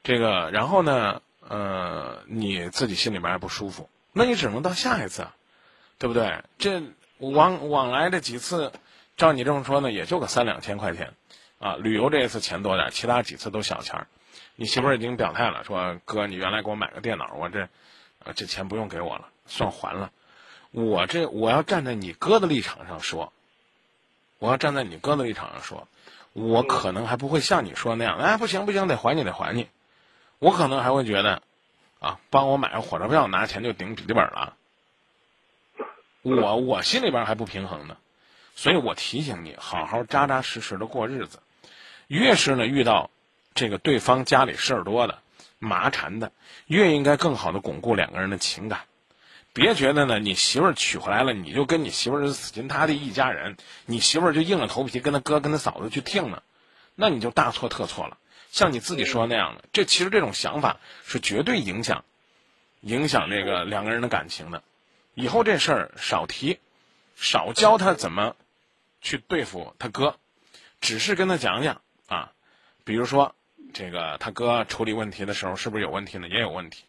[0.05, 5.27] 这个，然后呢，呃，你自己心里面还不舒服，那你只能到下一次，
[5.99, 6.45] 对不对？
[6.59, 6.83] 这
[7.19, 8.73] 往往来这几次，
[9.17, 11.15] 照你这么说呢，也就个三两千块钱。
[11.59, 14.07] 啊，旅游这一次钱多点，其他几次都小钱儿。
[14.57, 17.71] 你媳妇儿已经表态了，说哥，你原来给我买个电脑，我这，
[18.23, 20.13] 呃，这钱不用给我了，算还了。
[20.71, 23.33] 我这我要站在你哥的立场上说，
[24.39, 25.89] 我要站在你哥的立场上说，
[26.37, 29.69] 我可能还不会像你说那样，哎，不行不行，得还你得还你。
[30.39, 31.41] 我可能还会觉得，
[31.99, 34.55] 啊，帮我买个火车票，拿钱就顶笔记本了。
[36.21, 37.97] 我我心里边还不平衡呢，
[38.55, 41.39] 所以我提醒你，好好扎扎实实的过日子。
[42.07, 43.09] 越是呢遇到
[43.55, 45.21] 这个对方家里事儿多的、
[45.59, 46.33] 麻缠的，
[46.67, 48.81] 越应该更好的巩固两个人的情感。
[49.57, 56.43] 别觉得呢，你媳妇儿娶回来了，你就跟你媳妇儿是死心塌地一家人，你媳妇儿就硬着头皮跟他哥跟他嫂子去听呢，
[56.95, 58.19] 那你就大错特错了。
[58.51, 62.05] 像你自己说那样的，这其实这种想法是绝对影响
[62.83, 64.63] 影响这个两个人的感情的。
[65.15, 66.59] 以后这事儿少提，
[67.17, 68.37] 少教他怎么
[69.01, 70.17] 去对付他哥，
[70.83, 71.81] 只是跟他讲讲。
[72.09, 72.31] 啊，
[72.85, 73.35] 比如说，
[73.73, 76.29] 这个他哥处理问题的时候是不是有问题呢？
[76.29, 76.85] 也有问题，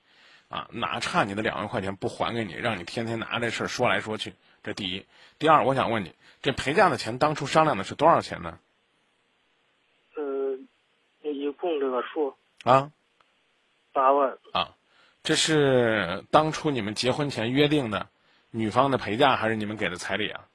[0.49, 4.33] 啊，哪差你的两万块钱不还给你，让你天天拿这事儿说来说去。
[4.63, 5.05] 这第一，
[5.39, 8.59] 第二，我想问你，这陪嫁的钱当初商量的是多少钱呢？
[10.15, 10.57] 呃，
[11.21, 12.91] 一共这个数啊，
[13.93, 14.75] 八万啊，
[15.23, 18.07] 这是当初你们结婚前约定的
[18.51, 20.47] 女方的陪嫁，还是你们给的彩礼啊？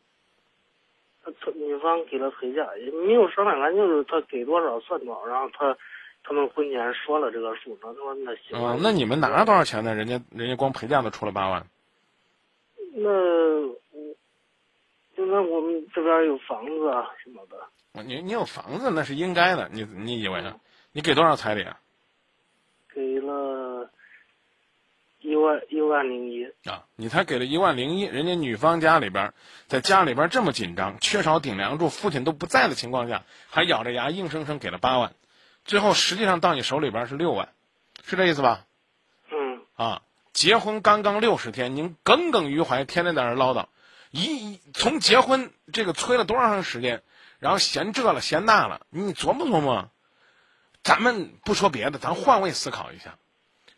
[1.24, 5.76] 他女方给了陪嫁，也没有商量，完就是他给多少算多少，然后他
[6.24, 8.52] 他们婚前说了这个数，他说那行。
[8.52, 9.94] 嗯，那你们拿了多少钱呢？
[9.94, 11.66] 人家人家光陪嫁都出了八万。
[12.94, 13.08] 那
[15.16, 18.02] 就那我们这边有房子啊什么的。
[18.04, 20.56] 你你有房子那是应该的，你你以为啊？
[20.92, 21.78] 你给多少彩礼啊？
[22.94, 23.90] 给了
[25.20, 26.84] 一万一万零一啊！
[26.96, 29.32] 你才给了一万零一，人家女方家里边
[29.66, 35.14] 在家里边这么紧张，缺少顶梁柱，父亲都不在的情况下，还咬着牙硬生生给了八万，
[35.64, 37.48] 最后实际上到你手里边是六万，
[38.04, 38.66] 是这意思吧？
[39.30, 39.62] 嗯。
[39.74, 40.02] 啊，
[40.32, 43.66] 结婚刚刚六十天，您耿耿于怀，天天在那唠叨，
[44.10, 47.02] 一从结婚这个催了多长时间，
[47.38, 49.88] 然后嫌这了嫌那了，你琢磨琢磨。
[50.82, 53.16] 咱们不说别的，咱换位思考一下，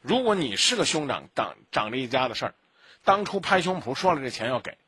[0.00, 2.54] 如果你是个兄长，长长着一家的事儿，
[3.04, 4.78] 当初拍胸脯说了这钱要给，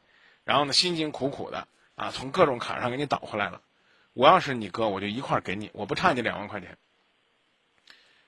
[0.42, 3.60] 然后呢辛辛苦苦的啊从各种坎上给你倒回来了，
[4.14, 6.78] 我要是你哥，我就一块儿给你，我不差你两万块钱。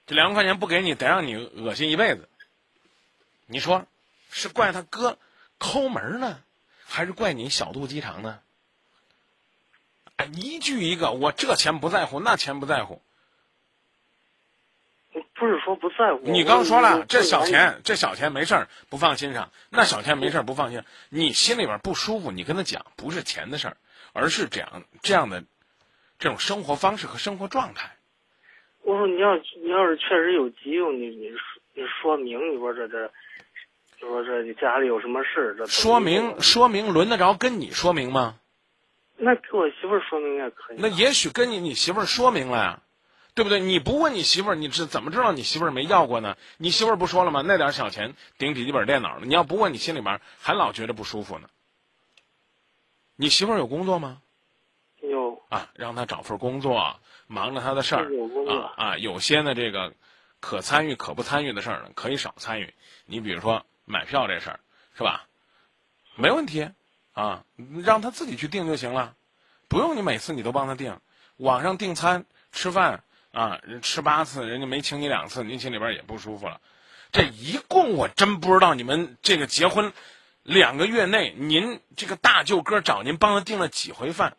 [0.09, 2.31] 这两万块钱不给你，得让你恶心一辈子。
[3.45, 3.85] 你说，
[4.31, 5.19] 是怪他哥
[5.59, 6.43] 抠门呢，
[6.87, 8.41] 还是怪你小肚鸡肠呢？
[10.17, 13.03] 哎，一句一个，我这钱不在乎，那钱不在乎。
[15.35, 16.23] 不是说不在乎。
[16.25, 20.83] 你刚说了，这小钱，这小钱没事儿，不放心上；那小钱没事儿，不放心。
[21.11, 23.77] 你心里边不舒服，你跟他讲，不是钱的事儿，
[24.15, 25.45] 而是这样这样的
[26.19, 27.98] 这种生活方式和生活状态。
[28.89, 31.31] 我说你要你要是确实有急用，你你
[31.75, 33.07] 你说明，你说这这，
[34.01, 38.37] 就说这你家里有什么事这说明说明轮得着跟你说明吗？
[39.19, 40.77] 那给我媳妇儿说明也可以。
[40.79, 42.83] 那也许跟你你媳妇儿说明了呀。
[43.35, 43.61] 对不对？
[43.61, 46.37] 你不问你媳妇儿，你是怎么知道你媳妇儿没要过呢？
[46.57, 47.41] 你媳妇儿不说了吗？
[47.47, 49.21] 那点小钱顶笔记本电脑了？
[49.25, 51.49] 你要不问，你心里边还老觉得不舒服呢。
[53.15, 54.21] 你媳妇儿有工作吗？
[55.03, 58.11] 有啊，让他找份工作，忙着他的事儿
[58.49, 58.97] 啊啊。
[58.97, 59.93] 有些呢，这个
[60.41, 62.75] 可参与可不参与的事儿呢，可以少参与。
[63.07, 64.61] 你比如说买票这事儿，
[64.97, 65.27] 是吧？
[66.17, 66.71] 没问题
[67.13, 67.45] 啊，
[67.85, 69.15] 让他自己去订就行了，
[69.69, 71.01] 不用你每次你都帮他订。
[71.37, 73.03] 网上订餐吃饭。
[73.31, 76.61] 啊，人吃八次，人家没请你两次，您心里边也不舒服了。
[77.13, 79.93] 这一共我真不知道你们这个结婚
[80.43, 84.39] 两个月内，您这个大舅哥找您帮他订了几回饭。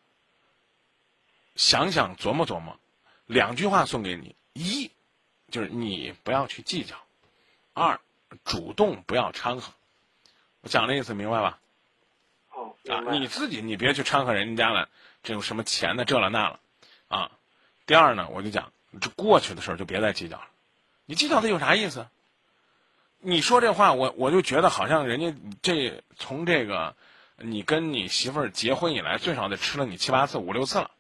[1.60, 2.80] 想想琢磨琢磨，
[3.26, 4.90] 两句话送给你：一，
[5.52, 6.96] 就是你不要去计较；
[7.74, 8.00] 二，
[8.46, 9.74] 主动不要掺和。
[10.62, 11.60] 我讲的意思明白吧？
[12.54, 14.88] 哦，啊，你自己你别去掺和人家了，
[15.22, 16.62] 这有什么钱的这了那了，
[17.10, 17.32] 啊。
[17.86, 18.72] 第二呢，我就讲。
[19.02, 20.48] 这过去的事儿就别再计较了，
[21.06, 22.08] 你计较它有啥意思？
[23.20, 26.96] 你说这话，我我就觉得好像人家这从这个
[27.36, 30.92] 你跟你媳妇儿结婚以来，最少得吃了你七八次、五六次了。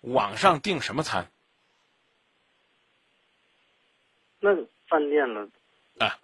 [0.00, 1.30] 网上订什么餐？
[4.40, 4.54] 那
[4.88, 5.48] 饭店的
[5.98, 6.18] 啊，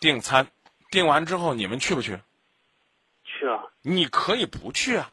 [0.00, 0.48] 订餐
[0.90, 2.18] 订完之后，你们去不去？
[3.24, 3.62] 去啊！
[3.82, 5.12] 你可以不去啊！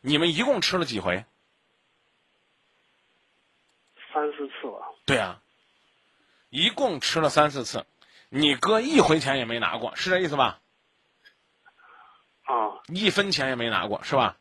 [0.00, 1.24] 你们一共吃了几回？
[4.12, 5.42] 三四次吧，对啊，
[6.48, 7.84] 一共吃了三四次，
[8.30, 10.60] 你哥一回钱也没拿过，是这意思吧？
[12.44, 14.38] 啊，一分钱也没拿过，是吧？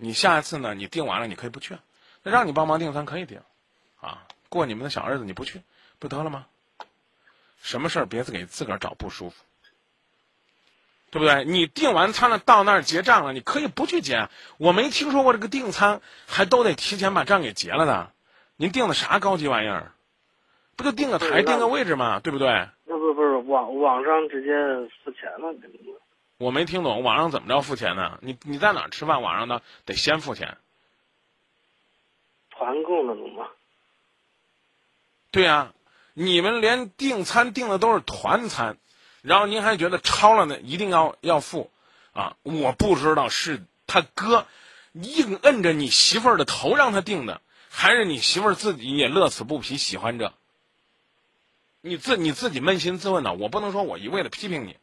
[0.00, 0.74] 你下一次呢？
[0.74, 1.76] 你订完了，你可以不去，
[2.22, 3.40] 那让你帮忙订餐可以订，
[4.00, 5.60] 啊，过你们的小日子你不去，
[5.98, 6.46] 不得了吗？
[7.60, 9.42] 什么事儿别自给自个儿找不舒服，
[11.10, 11.44] 对不对？
[11.44, 14.28] 你订完餐了，到那儿结账了，你可以不去结。
[14.58, 18.12] 我没听说过这个订餐还都得提前把账给结了的。
[18.54, 19.90] 您订的啥高级玩意儿？
[20.76, 22.20] 不就订个台、订个位置吗？
[22.20, 22.68] 对不对？
[22.84, 24.52] 那不不是网网上直接
[25.02, 25.52] 付钱了，
[26.38, 28.18] 我没听懂，网上怎么着付钱呢？
[28.22, 29.20] 你你在哪儿吃饭？
[29.22, 30.56] 网上呢得先付钱。
[32.50, 33.48] 团购那种吗？
[35.30, 35.72] 对呀，
[36.14, 38.78] 你们连订餐订的都是团餐。
[39.20, 41.72] 然后您还觉得超了呢，一定要要付，
[42.12, 42.36] 啊！
[42.44, 44.46] 我不知道是他哥
[44.92, 50.32] 硬摁着你媳妇儿的头让他订的，还是你媳妇儿自己也乐此不疲喜欢着。
[51.80, 53.34] 你自你自己扪心自问呢？
[53.34, 54.76] 我不能说我一味的批评你，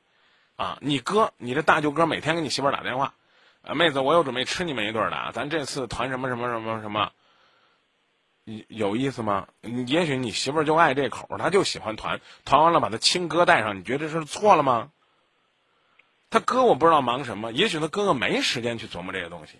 [0.56, 0.78] 啊！
[0.82, 3.14] 你哥，你这大舅哥每天给你媳妇儿打电话，
[3.62, 7.12] 啊，妹子，我又准备吃你们一顿的，咱这次团什么什么什么什么。
[8.68, 9.48] 有意思吗？
[9.88, 14.92] 也许你媳妇儿就爱这口，她就喜欢团团完了把他亲哥带上，你觉得这是错了吗？
[16.30, 19.60] 他哥我不知道忙什么，也许他哥哥没时间去琢磨这些东西。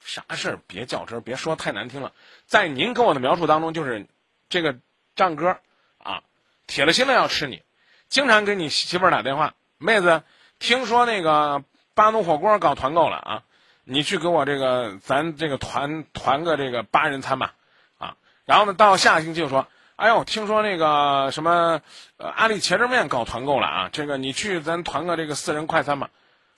[0.00, 2.12] 啥事儿别较真儿，别说太难听了。
[2.46, 4.06] 在您跟我的描述当中，就是
[4.48, 4.78] 这个
[5.14, 5.60] 战哥
[5.98, 6.22] 啊，
[6.66, 7.62] 铁了心了要吃你，
[8.08, 10.22] 经常给你媳妇儿打电话，妹子，
[10.58, 11.64] 听说那个
[11.94, 13.42] 巴奴火锅搞团购了啊，
[13.84, 17.54] 你去给我这个咱这个团团个这个八人餐吧。
[17.98, 21.82] 啊然后呢，到下星期就说：“哎呦，听说那个什么，
[22.16, 26.08] 呃，阿里茄汁面搞团购了啊，这个你去咱团个这个四人快餐吧，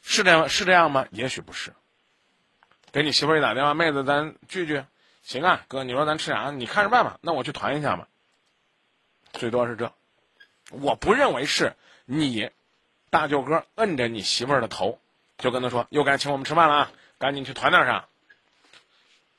[0.00, 1.06] 是这样是这样吗？
[1.10, 1.72] 也许不是。
[2.92, 4.84] 给你媳妇儿一打电话，妹子，咱聚聚，
[5.22, 6.50] 行啊，哥，你说咱吃啥？
[6.50, 7.18] 你看着办吧。
[7.22, 8.06] 那我去团一下吧。
[9.32, 9.92] 最多是这，
[10.70, 12.50] 我不认为是你，
[13.10, 14.98] 大舅哥摁着你媳妇儿的头，
[15.36, 18.08] 就跟他说又该请我们吃饭了啊，赶紧去团点啥。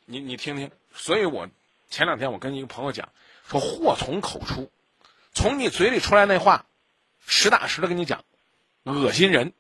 [0.06, 1.50] 你你听听，所以我。
[1.90, 3.10] 前两天我跟一个朋友讲，
[3.46, 4.72] 说祸从口出，
[5.34, 6.66] 从你嘴里出来那话，
[7.28, 8.24] 实打实的跟你讲，
[8.84, 9.52] 恶心人，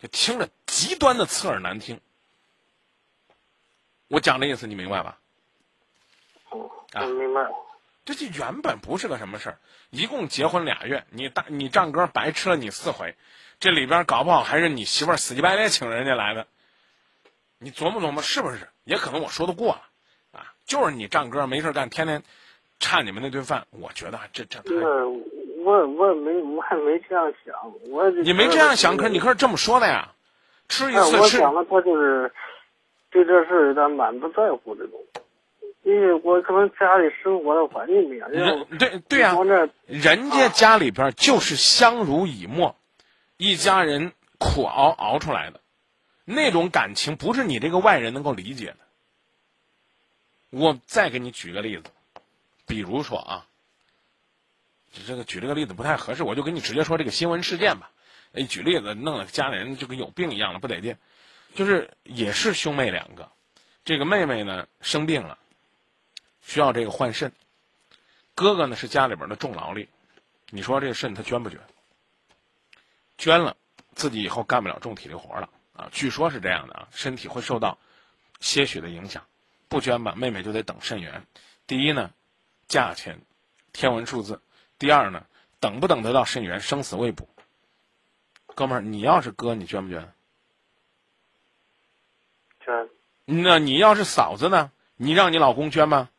[0.00, 2.00] 就听着极端的刺耳难听。
[4.08, 5.18] 我讲的意思你明白吧？
[6.94, 7.50] 啊，明白。
[8.04, 9.58] 这就原本不是个什么事儿，
[9.90, 13.14] 一共结婚俩月，你大你丈哥白吃了你四回，
[13.60, 16.46] 这里边搞不好还是你媳妇儿死乞白赖请人家来的。
[17.58, 18.68] 你琢磨琢磨是不是？
[18.84, 19.82] 也可能我说的过了
[20.32, 20.52] 啊。
[20.66, 22.22] 就是你丈哥没事干，天天
[22.78, 24.60] 差你们那顿饭，我觉得这这。
[24.60, 24.74] 太……
[25.64, 27.54] 我我没我还没这样想，
[27.90, 28.10] 我。
[28.10, 30.12] 你没这样想，可是你可是这么说的呀？
[30.68, 31.16] 吃一次吃。
[31.16, 32.30] 我想了他就是
[33.10, 34.92] 对这事儿他满不在乎这种，
[35.84, 38.30] 因为我可能家里生活的环境不一样。
[38.78, 39.36] 对对呀，
[39.86, 42.74] 人家家里边就是相濡以沫，
[43.36, 45.60] 一家人苦熬熬出来的，
[46.24, 48.76] 那种感情不是你这个外人能够理解的。
[50.50, 51.84] 我再给你举个例子，
[52.66, 53.46] 比如说啊，
[55.06, 57.90] 这个举这个例子不太合适，我就给你直接说这个新闻事件吧。
[58.32, 60.96] 哎，举例子弄得家里人就跟有病一样了，不得劲。
[61.54, 63.30] 就是也是兄妹两个，
[63.84, 65.38] 这个妹妹呢生病了，
[66.44, 67.32] 需要这个换肾，
[68.34, 69.88] 哥哥呢是家里边的重劳力，
[70.50, 71.58] 你说这个肾他捐不捐？
[73.18, 73.56] 捐了，
[73.94, 75.88] 自己以后干不了重体力活了啊。
[75.90, 77.78] 据说是这样的啊，身体会受到
[78.40, 79.24] 些许的影响。
[79.68, 81.26] 不捐吧，妹妹就得等肾源。
[81.66, 82.10] 第一呢，
[82.68, 83.18] 价钱
[83.72, 84.34] 天文数字；
[84.78, 85.26] 第二呢，
[85.58, 87.28] 等不等得到肾源，生死未卜。
[88.54, 90.12] 哥们儿，你要是哥，你捐不捐？
[92.60, 92.88] 捐。
[93.24, 94.70] 那你要是嫂子呢？
[94.96, 96.10] 你让你老公捐吗？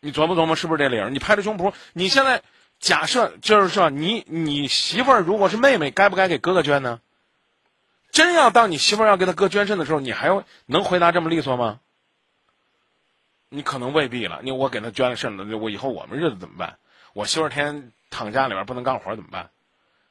[0.00, 1.10] 你琢磨琢磨，是不是这理儿？
[1.10, 2.42] 你拍着胸脯，你现在
[2.78, 7.00] 假设就是说，你你媳妇儿如果是妹妹，该不该给哥哥捐呢？
[8.12, 11.80] 真要当你媳妇儿要给他哥捐肾的时候，你还要能回答这么利索吗？
[13.48, 14.40] 你可能未必了。
[14.42, 16.78] 你我给他捐了肾了，我以后我们日子怎么办？
[17.12, 19.50] 我媳妇儿天天躺家里边不能干活怎么办？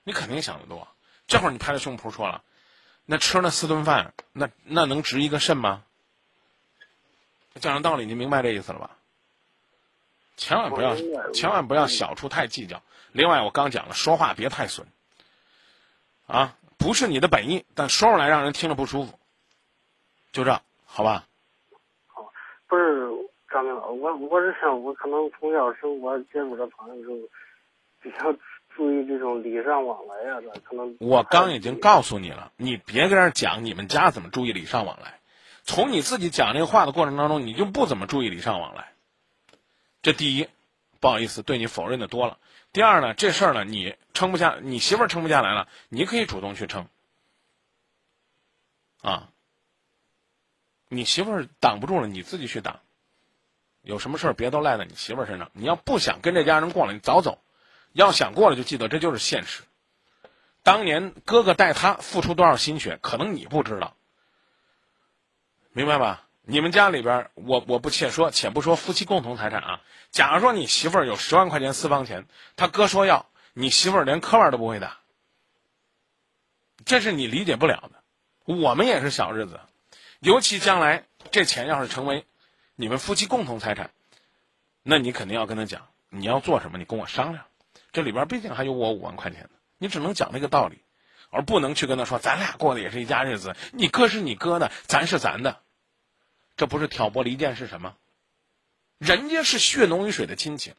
[0.03, 0.87] 你肯定想得多。
[1.27, 2.43] 这会儿你拍着胸脯说了，
[3.05, 5.83] 那吃那四顿饭，那那能值一个肾吗？
[7.55, 8.91] 讲讲道理，你明白这意思了吧？
[10.37, 10.95] 千万不要，
[11.31, 12.81] 千万不要小处太计较。
[13.11, 14.87] 另外，我刚讲了，说话别太损，
[16.27, 16.55] 啊。
[16.77, 19.17] 不是你的本意，但说出来让人听着不舒服，
[20.33, 21.25] 就这，好吧？
[22.05, 22.31] 好，
[22.67, 23.09] 不是
[23.49, 27.15] 张明老，我我是想，我可能从小生活接触的朋友时候，
[28.01, 28.37] 比较
[28.75, 30.95] 注意这种礼尚往来啊，的可能。
[30.99, 35.19] 我刚已经告诉你了，你别跟那讲你们家怎么注意礼尚往来，
[35.63, 38.91] 从你自己讲这个话的过程当中，你就不怎么注意礼尚往来。
[40.05, 40.47] 这第一，
[40.99, 42.37] 不好意思，对你否认的多了。
[42.71, 46.87] 第二呢，这事儿呢，你撑不下，你媳妇儿撑不下来了，你可以主动去撑。
[49.01, 49.31] 啊，
[50.89, 52.81] 你媳妇儿挡不住了，你自己去挡。
[53.81, 55.49] 有什么事儿别都赖在你媳妇儿身上。
[55.53, 57.39] 你要不想跟这家人过了，你早走；
[57.91, 59.63] 要想过了，就记得这就是现实。
[60.61, 63.95] 当年哥哥带他付出多少心血，可能你不知道，
[65.71, 66.24] 明白吧？
[66.47, 69.81] 你们家里边，我我不且说，且不说夫妻共同财产啊。
[70.11, 74.99] 假如说你媳妇儿有十万块钱私房钱，他哥说要，你媳妇儿连磕巴都不会打，
[76.85, 78.53] 这是你理解不了的。
[78.53, 79.59] 我们也是小日子，
[80.19, 82.25] 尤其将来这钱要是成为
[82.75, 83.89] 你们夫妻共同财产，
[84.83, 87.43] 那你肯定要跟他讲，你要做什么，你跟我商量。
[87.91, 89.49] 这里边毕竟还有我五万块钱呢，
[89.79, 90.83] 你只能讲那个道理，
[91.31, 95.59] 而不能去跟他说，咱俩过的也是一家日子，你哥是你哥的，咱是咱的。
[96.57, 97.95] 这不是挑拨离间是什么？
[98.97, 100.73] 人家是血浓于水的亲情，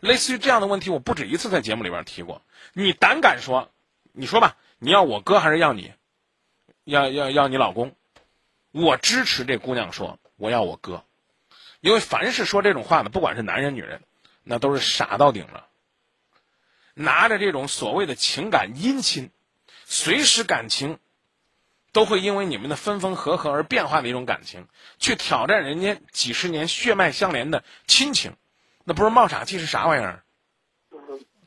[0.00, 2.42] 类似于这样的问题，我不止一次在节目里边提过。
[2.74, 3.70] 你胆敢说，
[4.12, 5.92] 你说吧，你要我哥还是要你？
[6.84, 7.96] 要要要你老公？
[8.70, 11.04] 我支持这姑娘说，我要我哥，
[11.80, 14.02] 因为凡是说这种话的，不管是男人女人，
[14.42, 15.66] 那都是傻到顶了，
[16.92, 19.30] 拿着这种所谓的情感姻亲，
[19.86, 20.98] 随时感情。
[21.94, 24.66] 都会因为你们的分分合合而变化的一种感情，
[24.98, 28.34] 去挑战人家几十年血脉相连的亲情，
[28.82, 30.24] 那不是冒傻气是啥玩意儿？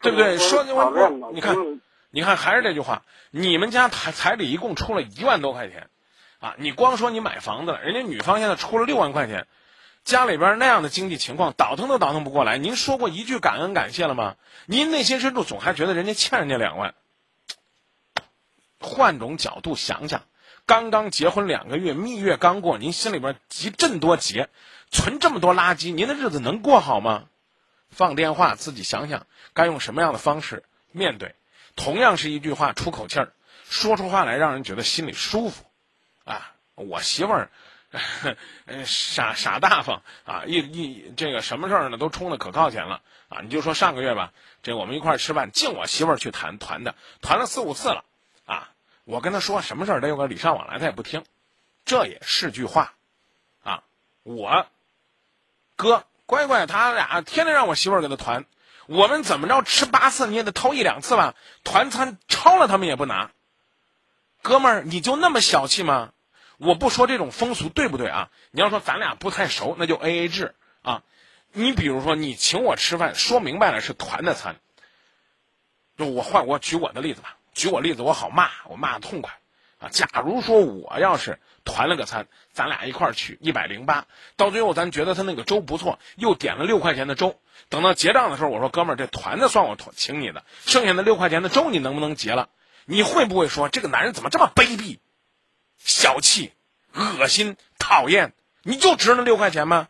[0.01, 0.37] 对不对？
[0.37, 1.55] 说我你看，
[2.11, 5.89] 你看还是这句话，你们家彩彩礼一共出了一万多块钱，
[6.39, 9.47] 啊，你光说你买房子了，人家女方现在出了六万块钱，
[10.05, 12.57] 家里边那样的经济情况，倒腾都倒腾不过来。
[12.57, 14.37] 您说过一句感恩感谢了吗？
[14.65, 16.95] 您内心深处总还觉得人家欠人家两万。
[18.79, 20.23] 换种角度想想，
[20.67, 24.49] 刚刚结婚两个月，蜜月刚过，您心里边急这么多结，
[24.91, 27.29] 存这么多垃圾，您的日子能过好吗？
[27.89, 31.35] 放电话，自己想想该用什么样的方式面对。
[31.77, 33.31] 同样是一句话，出口气儿，
[33.69, 35.63] 说出话来让人觉得心里舒服。
[36.25, 37.49] 啊，我媳妇儿。
[38.85, 40.43] 傻傻大方啊！
[40.45, 43.39] 一一这个什么事儿呢，都冲的可靠前了啊！
[43.41, 48.03] 你就说上个月吧，这我们一块儿吃饭，净我媳妇儿去谈团的，团了四五次了！
[49.07, 51.23] 我跟他说什么事儿得有个礼尚往来，他也不听，
[51.85, 52.93] 这也是句话
[53.63, 53.83] 啊！
[54.23, 54.67] 我
[55.77, 58.43] 哥乖乖，他俩天天让我媳妇儿给他团，
[58.85, 61.35] 我们怎么着吃八次你也得掏一两次吧？
[61.63, 63.31] 团餐超了他们也不拿，
[64.41, 66.11] 哥们儿你就那么小气吗？
[66.57, 68.29] 我不说这种风俗对不对啊？
[68.51, 71.01] 你要说咱俩不太熟，那就 A A 制啊。
[71.53, 74.59] 你比如说，你请我吃饭，说明白了是团的餐。
[75.97, 79.33] 就我换我举我的例子吧，举我例子我好骂，我骂的痛快
[79.79, 79.89] 啊。
[79.89, 84.05] 假如说我要是团了个餐，咱俩一块儿去一百零八，
[84.35, 87.39] 到最后咱觉得他那个粥不错，又点了六块钱的粥。
[87.69, 92.49] 等到结账的时候，我说哥们儿，这团的算我请你的，剩下的六块钱的粥你能不能结了？
[92.85, 94.99] 你会不会说这个男人怎么这么卑鄙？
[95.79, 96.53] 小气、
[96.93, 99.87] 恶心、讨厌，你就值那六块钱吗？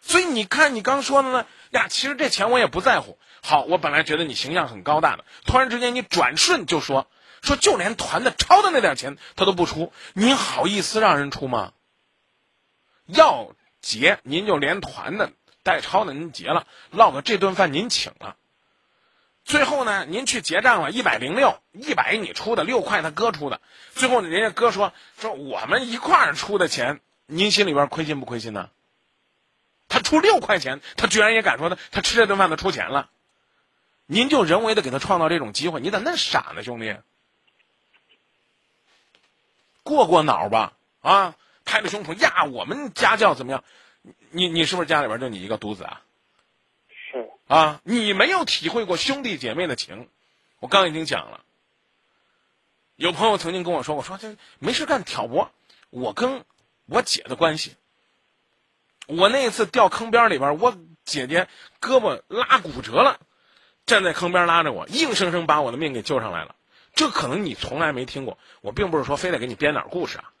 [0.00, 3.18] 所以你看，你刚说的呢呀，其实这钱我也不在乎。
[3.42, 7.08] 好，我本来觉得你形象很高大的，突然之间你转瞬就说
[7.42, 11.72] 说，就连团的超的那点钱他都不出，您好意思让人出吗？
[13.06, 15.30] 要结您就连团的
[15.62, 18.36] 带超的您结了，落个这顿饭您请了。
[19.44, 23.60] 最后呢，您去结账了，一百零六，一百你出的，六块他哥出的。
[23.94, 28.70] 最后人家哥说说我们一块儿出的钱，您心里边亏心不亏心呢？
[29.88, 33.08] 他出六块钱，他居然也敢说他他吃这顿饭他出钱了，
[34.06, 36.96] 您就人为的给他创造这种机会，你咋那傻呢，兄弟？
[39.82, 43.64] 过过脑吧，啊，拍着胸脯呀，我们家教怎么样？
[44.30, 46.02] 你你是不是家里边就你一个独子啊？
[46.88, 50.08] 是啊，你没有体会过兄弟姐妹的情，
[50.60, 51.42] 我刚已经讲了。
[52.94, 55.50] 有朋友曾经跟我说我，说这没事干挑拨
[55.90, 56.44] 我跟
[56.86, 57.76] 我姐的关系。
[59.06, 61.48] 我那次掉坑边里边，我姐姐
[61.80, 63.20] 胳膊拉骨折了，
[63.86, 66.56] 站在坑边拉着我，硬生生把我的命给救上来了。
[66.94, 70.32] 这可能你从来没听过，我并不是说非得给你编点故事啊。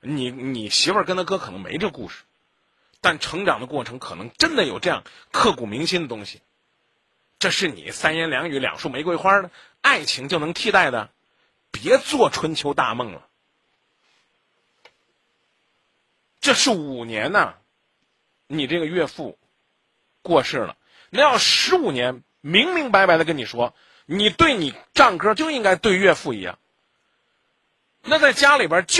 [0.00, 2.24] 你你媳妇儿跟他哥可能没这故事，
[3.00, 6.40] 但成长的过程可能真的有这样刻骨铭心的东西。
[7.38, 9.50] 这是你三言两语两束玫瑰花的
[9.80, 11.10] 爱情就能替代的，
[11.70, 13.26] 别做春秋大梦了。
[16.40, 17.54] 这是五年呐，
[18.46, 19.38] 你这个岳父
[20.22, 20.76] 过世了，
[21.08, 23.74] 那要十五年，明明白白的跟你说，
[24.06, 26.58] 你对你丈哥就应该对岳父一样。
[28.02, 28.88] 那在家里边就。